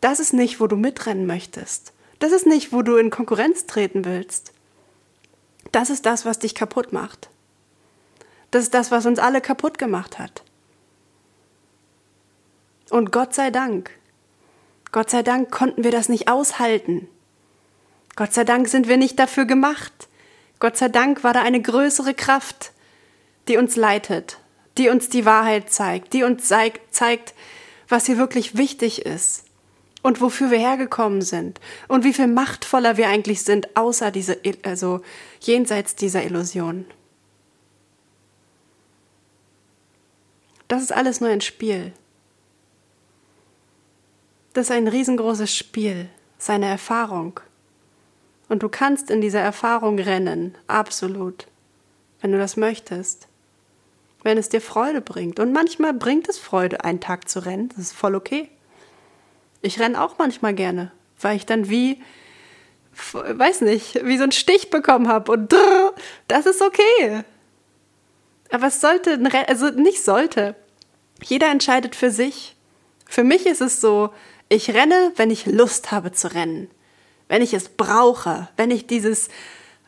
Das 0.02 0.20
ist 0.20 0.34
nicht, 0.34 0.60
wo 0.60 0.66
du 0.66 0.76
mitrennen 0.76 1.24
möchtest. 1.26 1.94
Das 2.18 2.30
ist 2.30 2.46
nicht, 2.46 2.74
wo 2.74 2.82
du 2.82 2.96
in 2.96 3.08
Konkurrenz 3.08 3.64
treten 3.64 4.04
willst. 4.04 4.52
Das 5.72 5.88
ist 5.88 6.04
das, 6.04 6.26
was 6.26 6.40
dich 6.40 6.54
kaputt 6.54 6.92
macht. 6.92 7.30
Das 8.50 8.64
ist 8.64 8.74
das, 8.74 8.90
was 8.90 9.06
uns 9.06 9.18
alle 9.18 9.40
kaputt 9.40 9.78
gemacht 9.78 10.18
hat. 10.18 10.44
Und 12.90 13.12
Gott 13.12 13.34
sei 13.34 13.50
Dank, 13.50 13.90
Gott 14.92 15.10
sei 15.10 15.22
Dank 15.22 15.50
konnten 15.50 15.84
wir 15.84 15.90
das 15.90 16.08
nicht 16.08 16.28
aushalten. 16.28 17.08
Gott 18.16 18.32
sei 18.32 18.44
Dank 18.44 18.68
sind 18.68 18.86
wir 18.86 18.96
nicht 18.96 19.18
dafür 19.18 19.44
gemacht. 19.44 20.08
Gott 20.60 20.76
sei 20.76 20.88
Dank 20.88 21.24
war 21.24 21.32
da 21.32 21.42
eine 21.42 21.60
größere 21.60 22.14
Kraft, 22.14 22.72
die 23.48 23.56
uns 23.56 23.76
leitet, 23.76 24.38
die 24.78 24.88
uns 24.88 25.08
die 25.08 25.24
Wahrheit 25.24 25.70
zeigt, 25.70 26.12
die 26.12 26.22
uns 26.22 26.46
zeigt, 26.46 27.34
was 27.88 28.06
hier 28.06 28.18
wirklich 28.18 28.56
wichtig 28.56 29.04
ist 29.04 29.44
und 30.02 30.20
wofür 30.20 30.50
wir 30.50 30.58
hergekommen 30.58 31.22
sind 31.22 31.60
und 31.88 32.04
wie 32.04 32.12
viel 32.12 32.28
machtvoller 32.28 32.96
wir 32.96 33.08
eigentlich 33.08 33.42
sind, 33.42 33.76
außer 33.76 34.10
diese, 34.10 34.38
also 34.62 35.00
jenseits 35.40 35.96
dieser 35.96 36.22
Illusion. 36.22 36.84
Das 40.68 40.82
ist 40.82 40.92
alles 40.92 41.20
nur 41.20 41.30
ein 41.30 41.40
Spiel. 41.40 41.92
Das 44.54 44.66
ist 44.66 44.70
ein 44.70 44.86
riesengroßes 44.86 45.54
Spiel, 45.54 46.08
seine 46.38 46.66
Erfahrung. 46.66 47.40
Und 48.48 48.62
du 48.62 48.68
kannst 48.68 49.10
in 49.10 49.20
dieser 49.20 49.40
Erfahrung 49.40 49.98
rennen, 49.98 50.56
absolut, 50.68 51.48
wenn 52.20 52.30
du 52.30 52.38
das 52.38 52.56
möchtest. 52.56 53.26
Wenn 54.22 54.38
es 54.38 54.48
dir 54.48 54.60
Freude 54.60 55.00
bringt. 55.00 55.40
Und 55.40 55.52
manchmal 55.52 55.92
bringt 55.92 56.28
es 56.28 56.38
Freude, 56.38 56.84
einen 56.84 57.00
Tag 57.00 57.28
zu 57.28 57.44
rennen. 57.44 57.68
Das 57.70 57.78
ist 57.78 57.92
voll 57.94 58.14
okay. 58.14 58.48
Ich 59.60 59.80
renne 59.80 60.00
auch 60.00 60.18
manchmal 60.18 60.54
gerne, 60.54 60.92
weil 61.20 61.36
ich 61.36 61.46
dann 61.46 61.68
wie, 61.68 62.00
weiß 63.12 63.62
nicht, 63.62 64.04
wie 64.06 64.16
so 64.16 64.22
einen 64.22 64.32
Stich 64.32 64.70
bekommen 64.70 65.08
habe. 65.08 65.32
Und 65.32 65.52
drrr, 65.52 65.94
das 66.28 66.46
ist 66.46 66.62
okay. 66.62 67.24
Aber 68.52 68.68
es 68.68 68.80
sollte, 68.80 69.18
also 69.48 69.70
nicht 69.70 70.04
sollte. 70.04 70.54
Jeder 71.24 71.50
entscheidet 71.50 71.96
für 71.96 72.12
sich. 72.12 72.54
Für 73.04 73.24
mich 73.24 73.46
ist 73.46 73.60
es 73.60 73.80
so, 73.80 74.10
ich 74.48 74.74
renne, 74.74 75.12
wenn 75.16 75.30
ich 75.30 75.46
Lust 75.46 75.90
habe 75.90 76.12
zu 76.12 76.32
rennen. 76.32 76.70
Wenn 77.28 77.42
ich 77.42 77.54
es 77.54 77.68
brauche, 77.68 78.48
wenn 78.56 78.70
ich 78.70 78.86
dieses, 78.86 79.28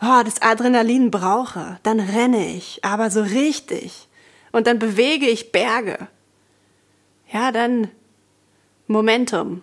oh, 0.00 0.22
das 0.24 0.40
Adrenalin 0.42 1.10
brauche, 1.10 1.78
dann 1.82 2.00
renne 2.00 2.54
ich, 2.54 2.84
aber 2.84 3.10
so 3.10 3.22
richtig. 3.22 4.08
Und 4.52 4.66
dann 4.66 4.78
bewege 4.78 5.28
ich 5.28 5.52
Berge. 5.52 6.08
Ja, 7.30 7.52
dann 7.52 7.90
Momentum. 8.86 9.62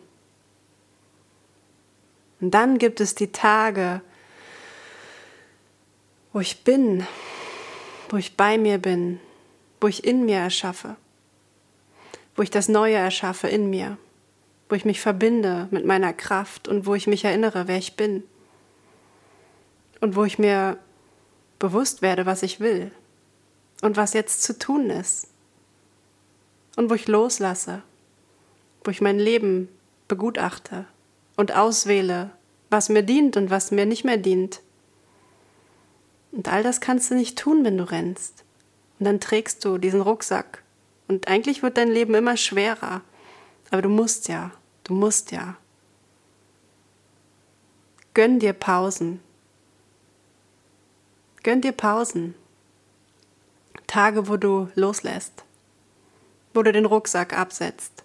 Und 2.40 2.52
dann 2.52 2.78
gibt 2.78 3.00
es 3.00 3.16
die 3.16 3.32
Tage, 3.32 4.02
wo 6.34 6.40
ich 6.40 6.64
bin, 6.64 7.08
wo 8.10 8.18
ich 8.18 8.36
bei 8.36 8.58
mir 8.58 8.78
bin, 8.78 9.20
wo 9.80 9.88
ich 9.88 10.04
in 10.04 10.26
mir 10.26 10.38
erschaffe, 10.38 10.98
wo 12.36 12.42
ich 12.42 12.52
das 12.52 12.68
Neue 12.68 12.96
erschaffe 12.96 13.48
in 13.48 13.70
mir 13.70 13.98
wo 14.70 14.76
ich 14.76 14.86
mich 14.86 15.02
verbinde 15.02 15.68
mit 15.72 15.86
meiner 15.86 16.14
Kraft 16.14 16.68
und 16.68 16.86
wo 16.86 16.96
ich 16.96 17.08
mich 17.08 17.26
erinnere, 17.26 17.68
wer 17.68 17.78
ich 17.78 17.96
bin. 17.96 18.24
Und 20.02 20.16
wo 20.16 20.24
ich 20.24 20.40
mir 20.40 20.78
bewusst 21.60 22.02
werde, 22.02 22.26
was 22.26 22.44
ich 22.44 22.60
will 22.60 22.92
und 23.82 23.98
was 23.98 24.14
jetzt 24.14 24.44
zu 24.44 24.58
tun 24.58 24.90
ist. 24.90 25.28
Und 26.76 26.90
wo 26.90 26.96
ich 26.96 27.08
loslasse, 27.08 27.84
wo 28.84 28.92
ich 28.92 29.02
mein 29.02 29.20
Leben 29.20 29.70
begutachte 30.08 30.86
und 31.36 31.56
auswähle, 31.56 32.32
was 32.70 32.90
mir 32.90 33.04
dient 33.04 33.38
und 33.38 33.50
was 33.50 33.72
mir 33.72 33.86
nicht 33.86 34.04
mehr 34.04 34.18
dient. 34.18 34.62
Und 36.32 36.52
all 36.52 36.64
das 36.64 36.82
kannst 36.82 37.12
du 37.12 37.16
nicht 37.16 37.38
tun, 37.38 37.64
wenn 37.64 37.78
du 37.78 37.90
rennst. 37.90 38.44
Und 39.00 39.06
dann 39.06 39.20
trägst 39.20 39.64
du 39.64 39.78
diesen 39.78 40.02
Rucksack. 40.02 40.64
Und 41.08 41.28
eigentlich 41.28 41.62
wird 41.62 41.78
dein 41.78 41.92
Leben 41.92 42.16
immer 42.16 42.38
schwerer. 42.38 43.02
Aber 43.74 43.82
du 43.82 43.90
musst 43.90 44.28
ja, 44.28 44.52
du 44.84 44.94
musst 44.94 45.32
ja. 45.32 45.58
Gönn 48.14 48.38
dir 48.38 48.54
Pausen. 48.54 49.20
Gönn 51.42 51.60
dir 51.60 51.72
Pausen. 51.72 52.36
Tage, 53.88 54.28
wo 54.28 54.38
du 54.38 54.70
loslässt. 54.76 55.44
Wo 56.54 56.62
du 56.62 56.72
den 56.72 56.86
Rucksack 56.86 57.36
absetzt. 57.36 58.04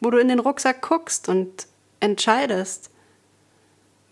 Wo 0.00 0.10
du 0.10 0.18
in 0.18 0.28
den 0.28 0.40
Rucksack 0.40 0.82
guckst 0.82 1.30
und 1.30 1.68
entscheidest, 2.00 2.90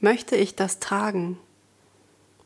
möchte 0.00 0.35
ich 0.35 0.57
das 0.57 0.81
tragen? 0.81 1.38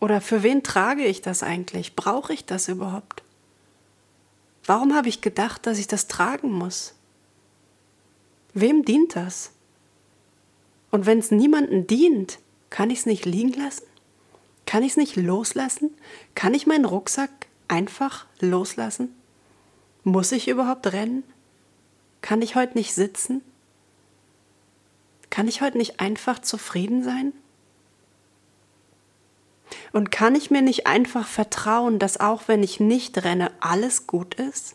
Oder 0.00 0.20
für 0.20 0.42
wen 0.42 0.64
trage 0.64 1.04
ich 1.04 1.22
das 1.22 1.44
eigentlich? 1.44 1.94
Brauche 1.94 2.33
ich 2.33 2.44
das 2.44 2.66
überhaupt? 2.66 3.22
Warum 4.66 4.96
habe 4.96 5.09
ich 5.09 5.20
gedacht, 5.20 5.66
dass 5.66 5.78
ich 5.78 5.87
das 5.87 6.09
tragen 6.09 6.50
muss? 6.50 6.97
Wem 8.61 8.85
dient 8.85 9.14
das? 9.14 9.53
Und 10.90 11.07
wenn 11.07 11.21
es 11.21 11.31
niemandem 11.31 11.87
dient, 11.87 12.40
kann 12.71 12.90
ich 12.90 13.01
es 13.01 13.07
nicht 13.07 13.25
liegen 13.25 13.53
lassen? 13.53 13.85
Kann 14.66 14.83
ich 14.83 14.92
es 14.92 14.97
nicht 14.97 15.14
loslassen? 15.14 15.94
Kann 16.35 16.55
ich 16.55 16.66
meinen 16.66 16.85
Rucksack 16.85 17.31
einfach 17.68 18.27
loslassen? 18.40 19.14
Muss 20.03 20.33
ich 20.33 20.49
überhaupt 20.49 20.92
rennen? 20.92 21.23
Kann 22.21 22.42
ich 22.42 22.57
heute 22.57 22.77
nicht 22.77 22.94
sitzen? 22.94 23.42
Kann 25.31 25.47
ich 25.47 25.61
heute 25.61 25.79
nicht 25.79 26.01
einfach 26.01 26.40
zufrieden 26.40 27.05
sein? 27.05 27.33
Und 29.92 30.11
kann 30.11 30.35
ich 30.35 30.51
mir 30.51 30.62
nicht 30.62 30.88
einfach 30.88 31.29
vertrauen, 31.29 32.01
dass 32.01 32.18
auch 32.18 32.49
wenn 32.49 32.64
ich 32.64 32.81
nicht 32.81 33.23
renne, 33.23 33.53
alles 33.61 34.09
gut 34.09 34.35
ist? 34.35 34.75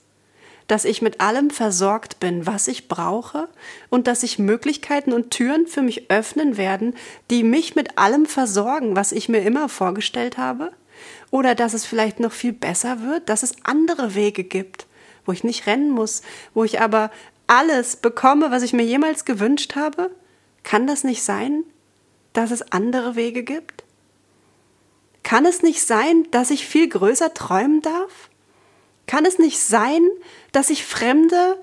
Dass 0.68 0.86
ich 0.86 1.02
mit 1.02 1.20
allem 1.20 1.50
versorgt 1.50 2.20
bin, 2.20 2.46
was 2.46 2.68
ich 2.68 2.88
brauche 2.88 3.50
und 3.90 4.08
dass 4.08 4.22
sich 4.22 4.40
Möglichkeiten 4.40 5.12
und 5.12 5.32
Türen 5.32 5.68
für 5.68 5.82
mich 5.82 6.10
öffnen 6.10 6.58
werden, 6.58 6.96
die 7.30 7.44
mich 7.44 7.76
mit 7.76 7.98
allem 7.98 8.26
versorgen, 8.26 8.96
was 8.96 9.12
ich 9.12 9.30
mir 9.30 9.42
immer 9.42 9.68
vorgestellt 9.70 10.38
habe? 10.38 10.72
Oder 11.32 11.56
dass 11.56 11.74
es 11.74 11.86
vielleicht 11.86 12.20
noch 12.20 12.32
viel 12.32 12.54
besser 12.54 13.02
wird, 13.02 13.28
dass 13.28 13.44
es 13.44 13.56
andere 13.64 14.16
Wege 14.16 14.44
gibt, 14.44 14.88
wo 15.26 15.32
ich 15.32 15.44
nicht 15.44 15.68
rennen 15.68 15.90
muss, 15.90 16.22
wo 16.54 16.64
ich 16.64 16.80
aber 16.80 17.12
alles 17.48 17.96
bekomme, 17.96 18.52
was 18.52 18.64
ich 18.64 18.74
mir 18.74 18.84
jemals 18.84 19.26
gewünscht 19.26 19.76
habe? 19.76 20.12
Kann 20.64 20.88
das 20.88 21.04
nicht 21.04 21.24
sein, 21.24 21.64
dass 22.32 22.52
es 22.52 22.72
andere 22.72 23.16
Wege 23.16 23.44
gibt? 23.44 23.84
Kann 25.24 25.46
es 25.46 25.62
nicht 25.64 25.82
sein, 25.82 26.28
dass 26.32 26.52
ich 26.52 26.68
viel 26.68 26.90
größer 26.90 27.34
träumen 27.34 27.82
darf? 27.82 28.30
Kann 29.08 29.26
es 29.26 29.38
nicht 29.40 29.60
sein, 29.60 30.08
dass 30.52 30.70
ich 30.70 30.86
fremde 30.86 31.62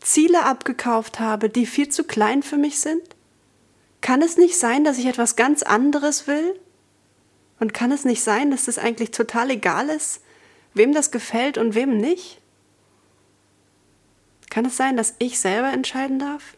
Ziele 0.00 0.44
abgekauft 0.44 1.20
habe, 1.20 1.48
die 1.48 1.66
viel 1.66 1.88
zu 1.88 2.04
klein 2.04 2.42
für 2.42 2.56
mich 2.56 2.80
sind? 2.80 3.02
Kann 4.00 4.20
es 4.20 4.36
nicht 4.36 4.58
sein, 4.58 4.84
dass 4.84 4.98
ich 4.98 5.06
etwas 5.06 5.36
ganz 5.36 5.62
anderes 5.62 6.26
will? 6.26 6.60
Und 7.60 7.72
kann 7.72 7.92
es 7.92 8.04
nicht 8.04 8.22
sein, 8.22 8.50
dass 8.50 8.68
es 8.68 8.78
eigentlich 8.78 9.12
total 9.12 9.50
egal 9.50 9.88
ist, 9.88 10.20
wem 10.74 10.92
das 10.92 11.10
gefällt 11.10 11.56
und 11.56 11.74
wem 11.74 11.96
nicht? 11.96 12.40
Kann 14.50 14.66
es 14.66 14.76
sein, 14.76 14.96
dass 14.96 15.14
ich 15.18 15.38
selber 15.38 15.72
entscheiden 15.72 16.18
darf? 16.18 16.56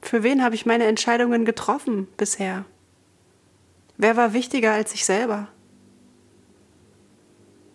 Für 0.00 0.22
wen 0.22 0.42
habe 0.44 0.54
ich 0.54 0.66
meine 0.66 0.84
Entscheidungen 0.84 1.44
getroffen 1.44 2.06
bisher? 2.16 2.64
Wer 3.96 4.16
war 4.16 4.32
wichtiger 4.32 4.72
als 4.72 4.94
ich 4.94 5.04
selber? 5.04 5.48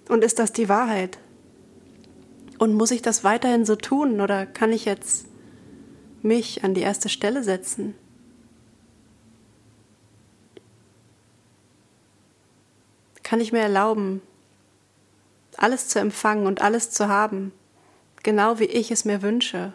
Und 0.08 0.24
ist 0.24 0.40
das 0.40 0.54
die 0.54 0.70
Wahrheit? 0.70 1.18
Und 2.58 2.74
muss 2.74 2.92
ich 2.92 3.02
das 3.02 3.24
weiterhin 3.24 3.66
so 3.66 3.76
tun 3.76 4.22
oder 4.22 4.46
kann 4.46 4.72
ich 4.72 4.86
jetzt 4.86 5.28
mich 6.22 6.64
an 6.64 6.74
die 6.74 6.82
erste 6.82 7.10
Stelle 7.10 7.44
setzen? 7.44 7.94
Kann 13.24 13.42
ich 13.42 13.52
mir 13.52 13.60
erlauben, 13.60 14.22
alles 15.58 15.90
zu 15.90 16.00
empfangen 16.00 16.48
und 16.48 16.62
alles 16.62 16.90
zu 16.92 17.10
haben, 17.10 17.52
genau 18.24 18.60
wie 18.60 18.66
ich 18.66 18.90
es 18.90 19.06
mir 19.06 19.22
wünsche? 19.22 19.74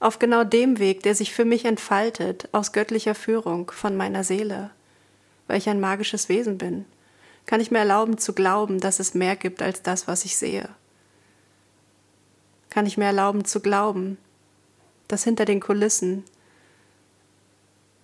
auf 0.00 0.18
genau 0.18 0.44
dem 0.44 0.78
Weg, 0.78 1.02
der 1.02 1.14
sich 1.14 1.32
für 1.32 1.44
mich 1.44 1.66
entfaltet, 1.66 2.48
aus 2.52 2.72
göttlicher 2.72 3.14
Führung 3.14 3.70
von 3.70 3.96
meiner 3.96 4.24
Seele, 4.24 4.70
weil 5.46 5.58
ich 5.58 5.68
ein 5.68 5.78
magisches 5.78 6.28
Wesen 6.30 6.56
bin, 6.56 6.86
kann 7.50 7.60
ich 7.60 7.72
mir 7.72 7.80
erlauben 7.80 8.16
zu 8.16 8.32
glauben, 8.32 8.78
dass 8.78 9.00
es 9.00 9.12
mehr 9.12 9.34
gibt 9.34 9.60
als 9.60 9.82
das, 9.82 10.06
was 10.06 10.24
ich 10.24 10.36
sehe. 10.36 10.68
Kann 12.68 12.86
ich 12.86 12.96
mir 12.96 13.06
erlauben 13.06 13.44
zu 13.44 13.58
glauben, 13.58 14.18
dass 15.08 15.24
hinter 15.24 15.46
den 15.46 15.58
Kulissen 15.58 16.22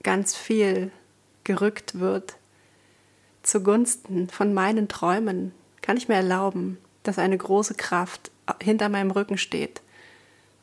ganz 0.02 0.35
viel 0.35 0.90
gerückt 1.44 2.00
wird 2.00 2.35
zugunsten 3.44 4.28
von 4.28 4.52
meinen 4.52 4.88
Träumen. 4.88 5.52
Kann 5.80 5.96
ich 5.96 6.09
mir 6.09 6.16
erlauben, 6.16 6.78
dass 7.04 7.20
eine 7.20 7.38
große 7.38 7.74
Kraft 7.74 8.32
hinter 8.61 8.88
meinem 8.88 9.12
Rücken 9.12 9.38
steht 9.38 9.80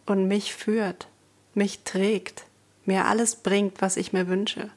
und 0.06 0.28
mich 0.28 0.54
führt 0.54 1.08
mich 1.54 1.86
trägt, 1.86 2.44
mir 2.84 3.06
alles 3.06 3.38
bringt, 3.38 3.82
was 3.82 3.96
ich 3.96 4.12
mir 4.12 4.28
wünsche. 4.28 4.72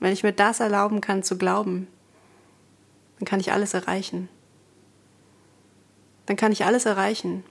Wenn 0.00 0.12
ich 0.12 0.22
mir 0.22 0.32
das 0.32 0.60
erlauben 0.60 1.00
kann 1.00 1.22
zu 1.22 1.38
glauben, 1.38 1.88
dann 3.18 3.26
kann 3.26 3.40
ich 3.40 3.52
alles 3.52 3.74
erreichen. 3.74 4.28
Dann 6.26 6.36
kann 6.36 6.52
ich 6.52 6.64
alles 6.64 6.86
erreichen, 6.86 7.42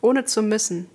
ohne 0.00 0.24
zu 0.24 0.42
müssen. 0.42 0.88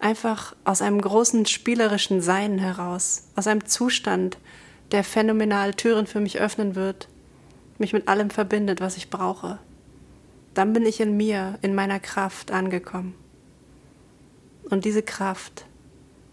Einfach 0.00 0.56
aus 0.64 0.82
einem 0.82 1.00
großen 1.00 1.46
spielerischen 1.46 2.20
Sein 2.20 2.58
heraus, 2.58 3.28
aus 3.36 3.46
einem 3.46 3.66
Zustand, 3.66 4.38
der 4.92 5.04
phänomenal 5.04 5.74
Türen 5.74 6.06
für 6.06 6.20
mich 6.20 6.38
öffnen 6.38 6.74
wird, 6.74 7.08
mich 7.78 7.92
mit 7.92 8.08
allem 8.08 8.30
verbindet, 8.30 8.80
was 8.80 8.96
ich 8.96 9.10
brauche 9.10 9.58
dann 10.56 10.72
bin 10.72 10.86
ich 10.86 11.00
in 11.00 11.16
mir, 11.16 11.58
in 11.60 11.74
meiner 11.74 12.00
Kraft 12.00 12.50
angekommen. 12.50 13.14
Und 14.70 14.86
diese 14.86 15.02
Kraft 15.02 15.66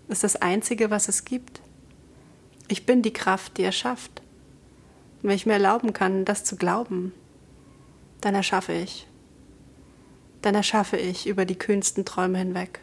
ist 0.08 0.24
das 0.24 0.38
Einzige, 0.38 0.90
was 0.90 1.10
es 1.10 1.26
gibt. 1.26 1.60
Ich 2.68 2.86
bin 2.86 3.02
die 3.02 3.14
Kraft, 3.14 3.58
die 3.58 3.64
erschafft. 3.64 4.22
Und 5.22 5.30
wenn 5.30 5.36
ich 5.36 5.46
mir 5.46 5.54
erlauben 5.54 5.94
kann, 5.94 6.26
das 6.26 6.44
zu 6.44 6.56
glauben, 6.56 7.14
dann 8.22 8.36
erschaffe 8.36 8.74
ich. 8.74 9.08
Dann 10.42 10.56
erschaffe 10.56 10.98
ich 10.98 11.28
über 11.28 11.46
die 11.46 11.58
kühnsten 11.58 12.06
Träume 12.06 12.38
hinweg. 12.38 12.80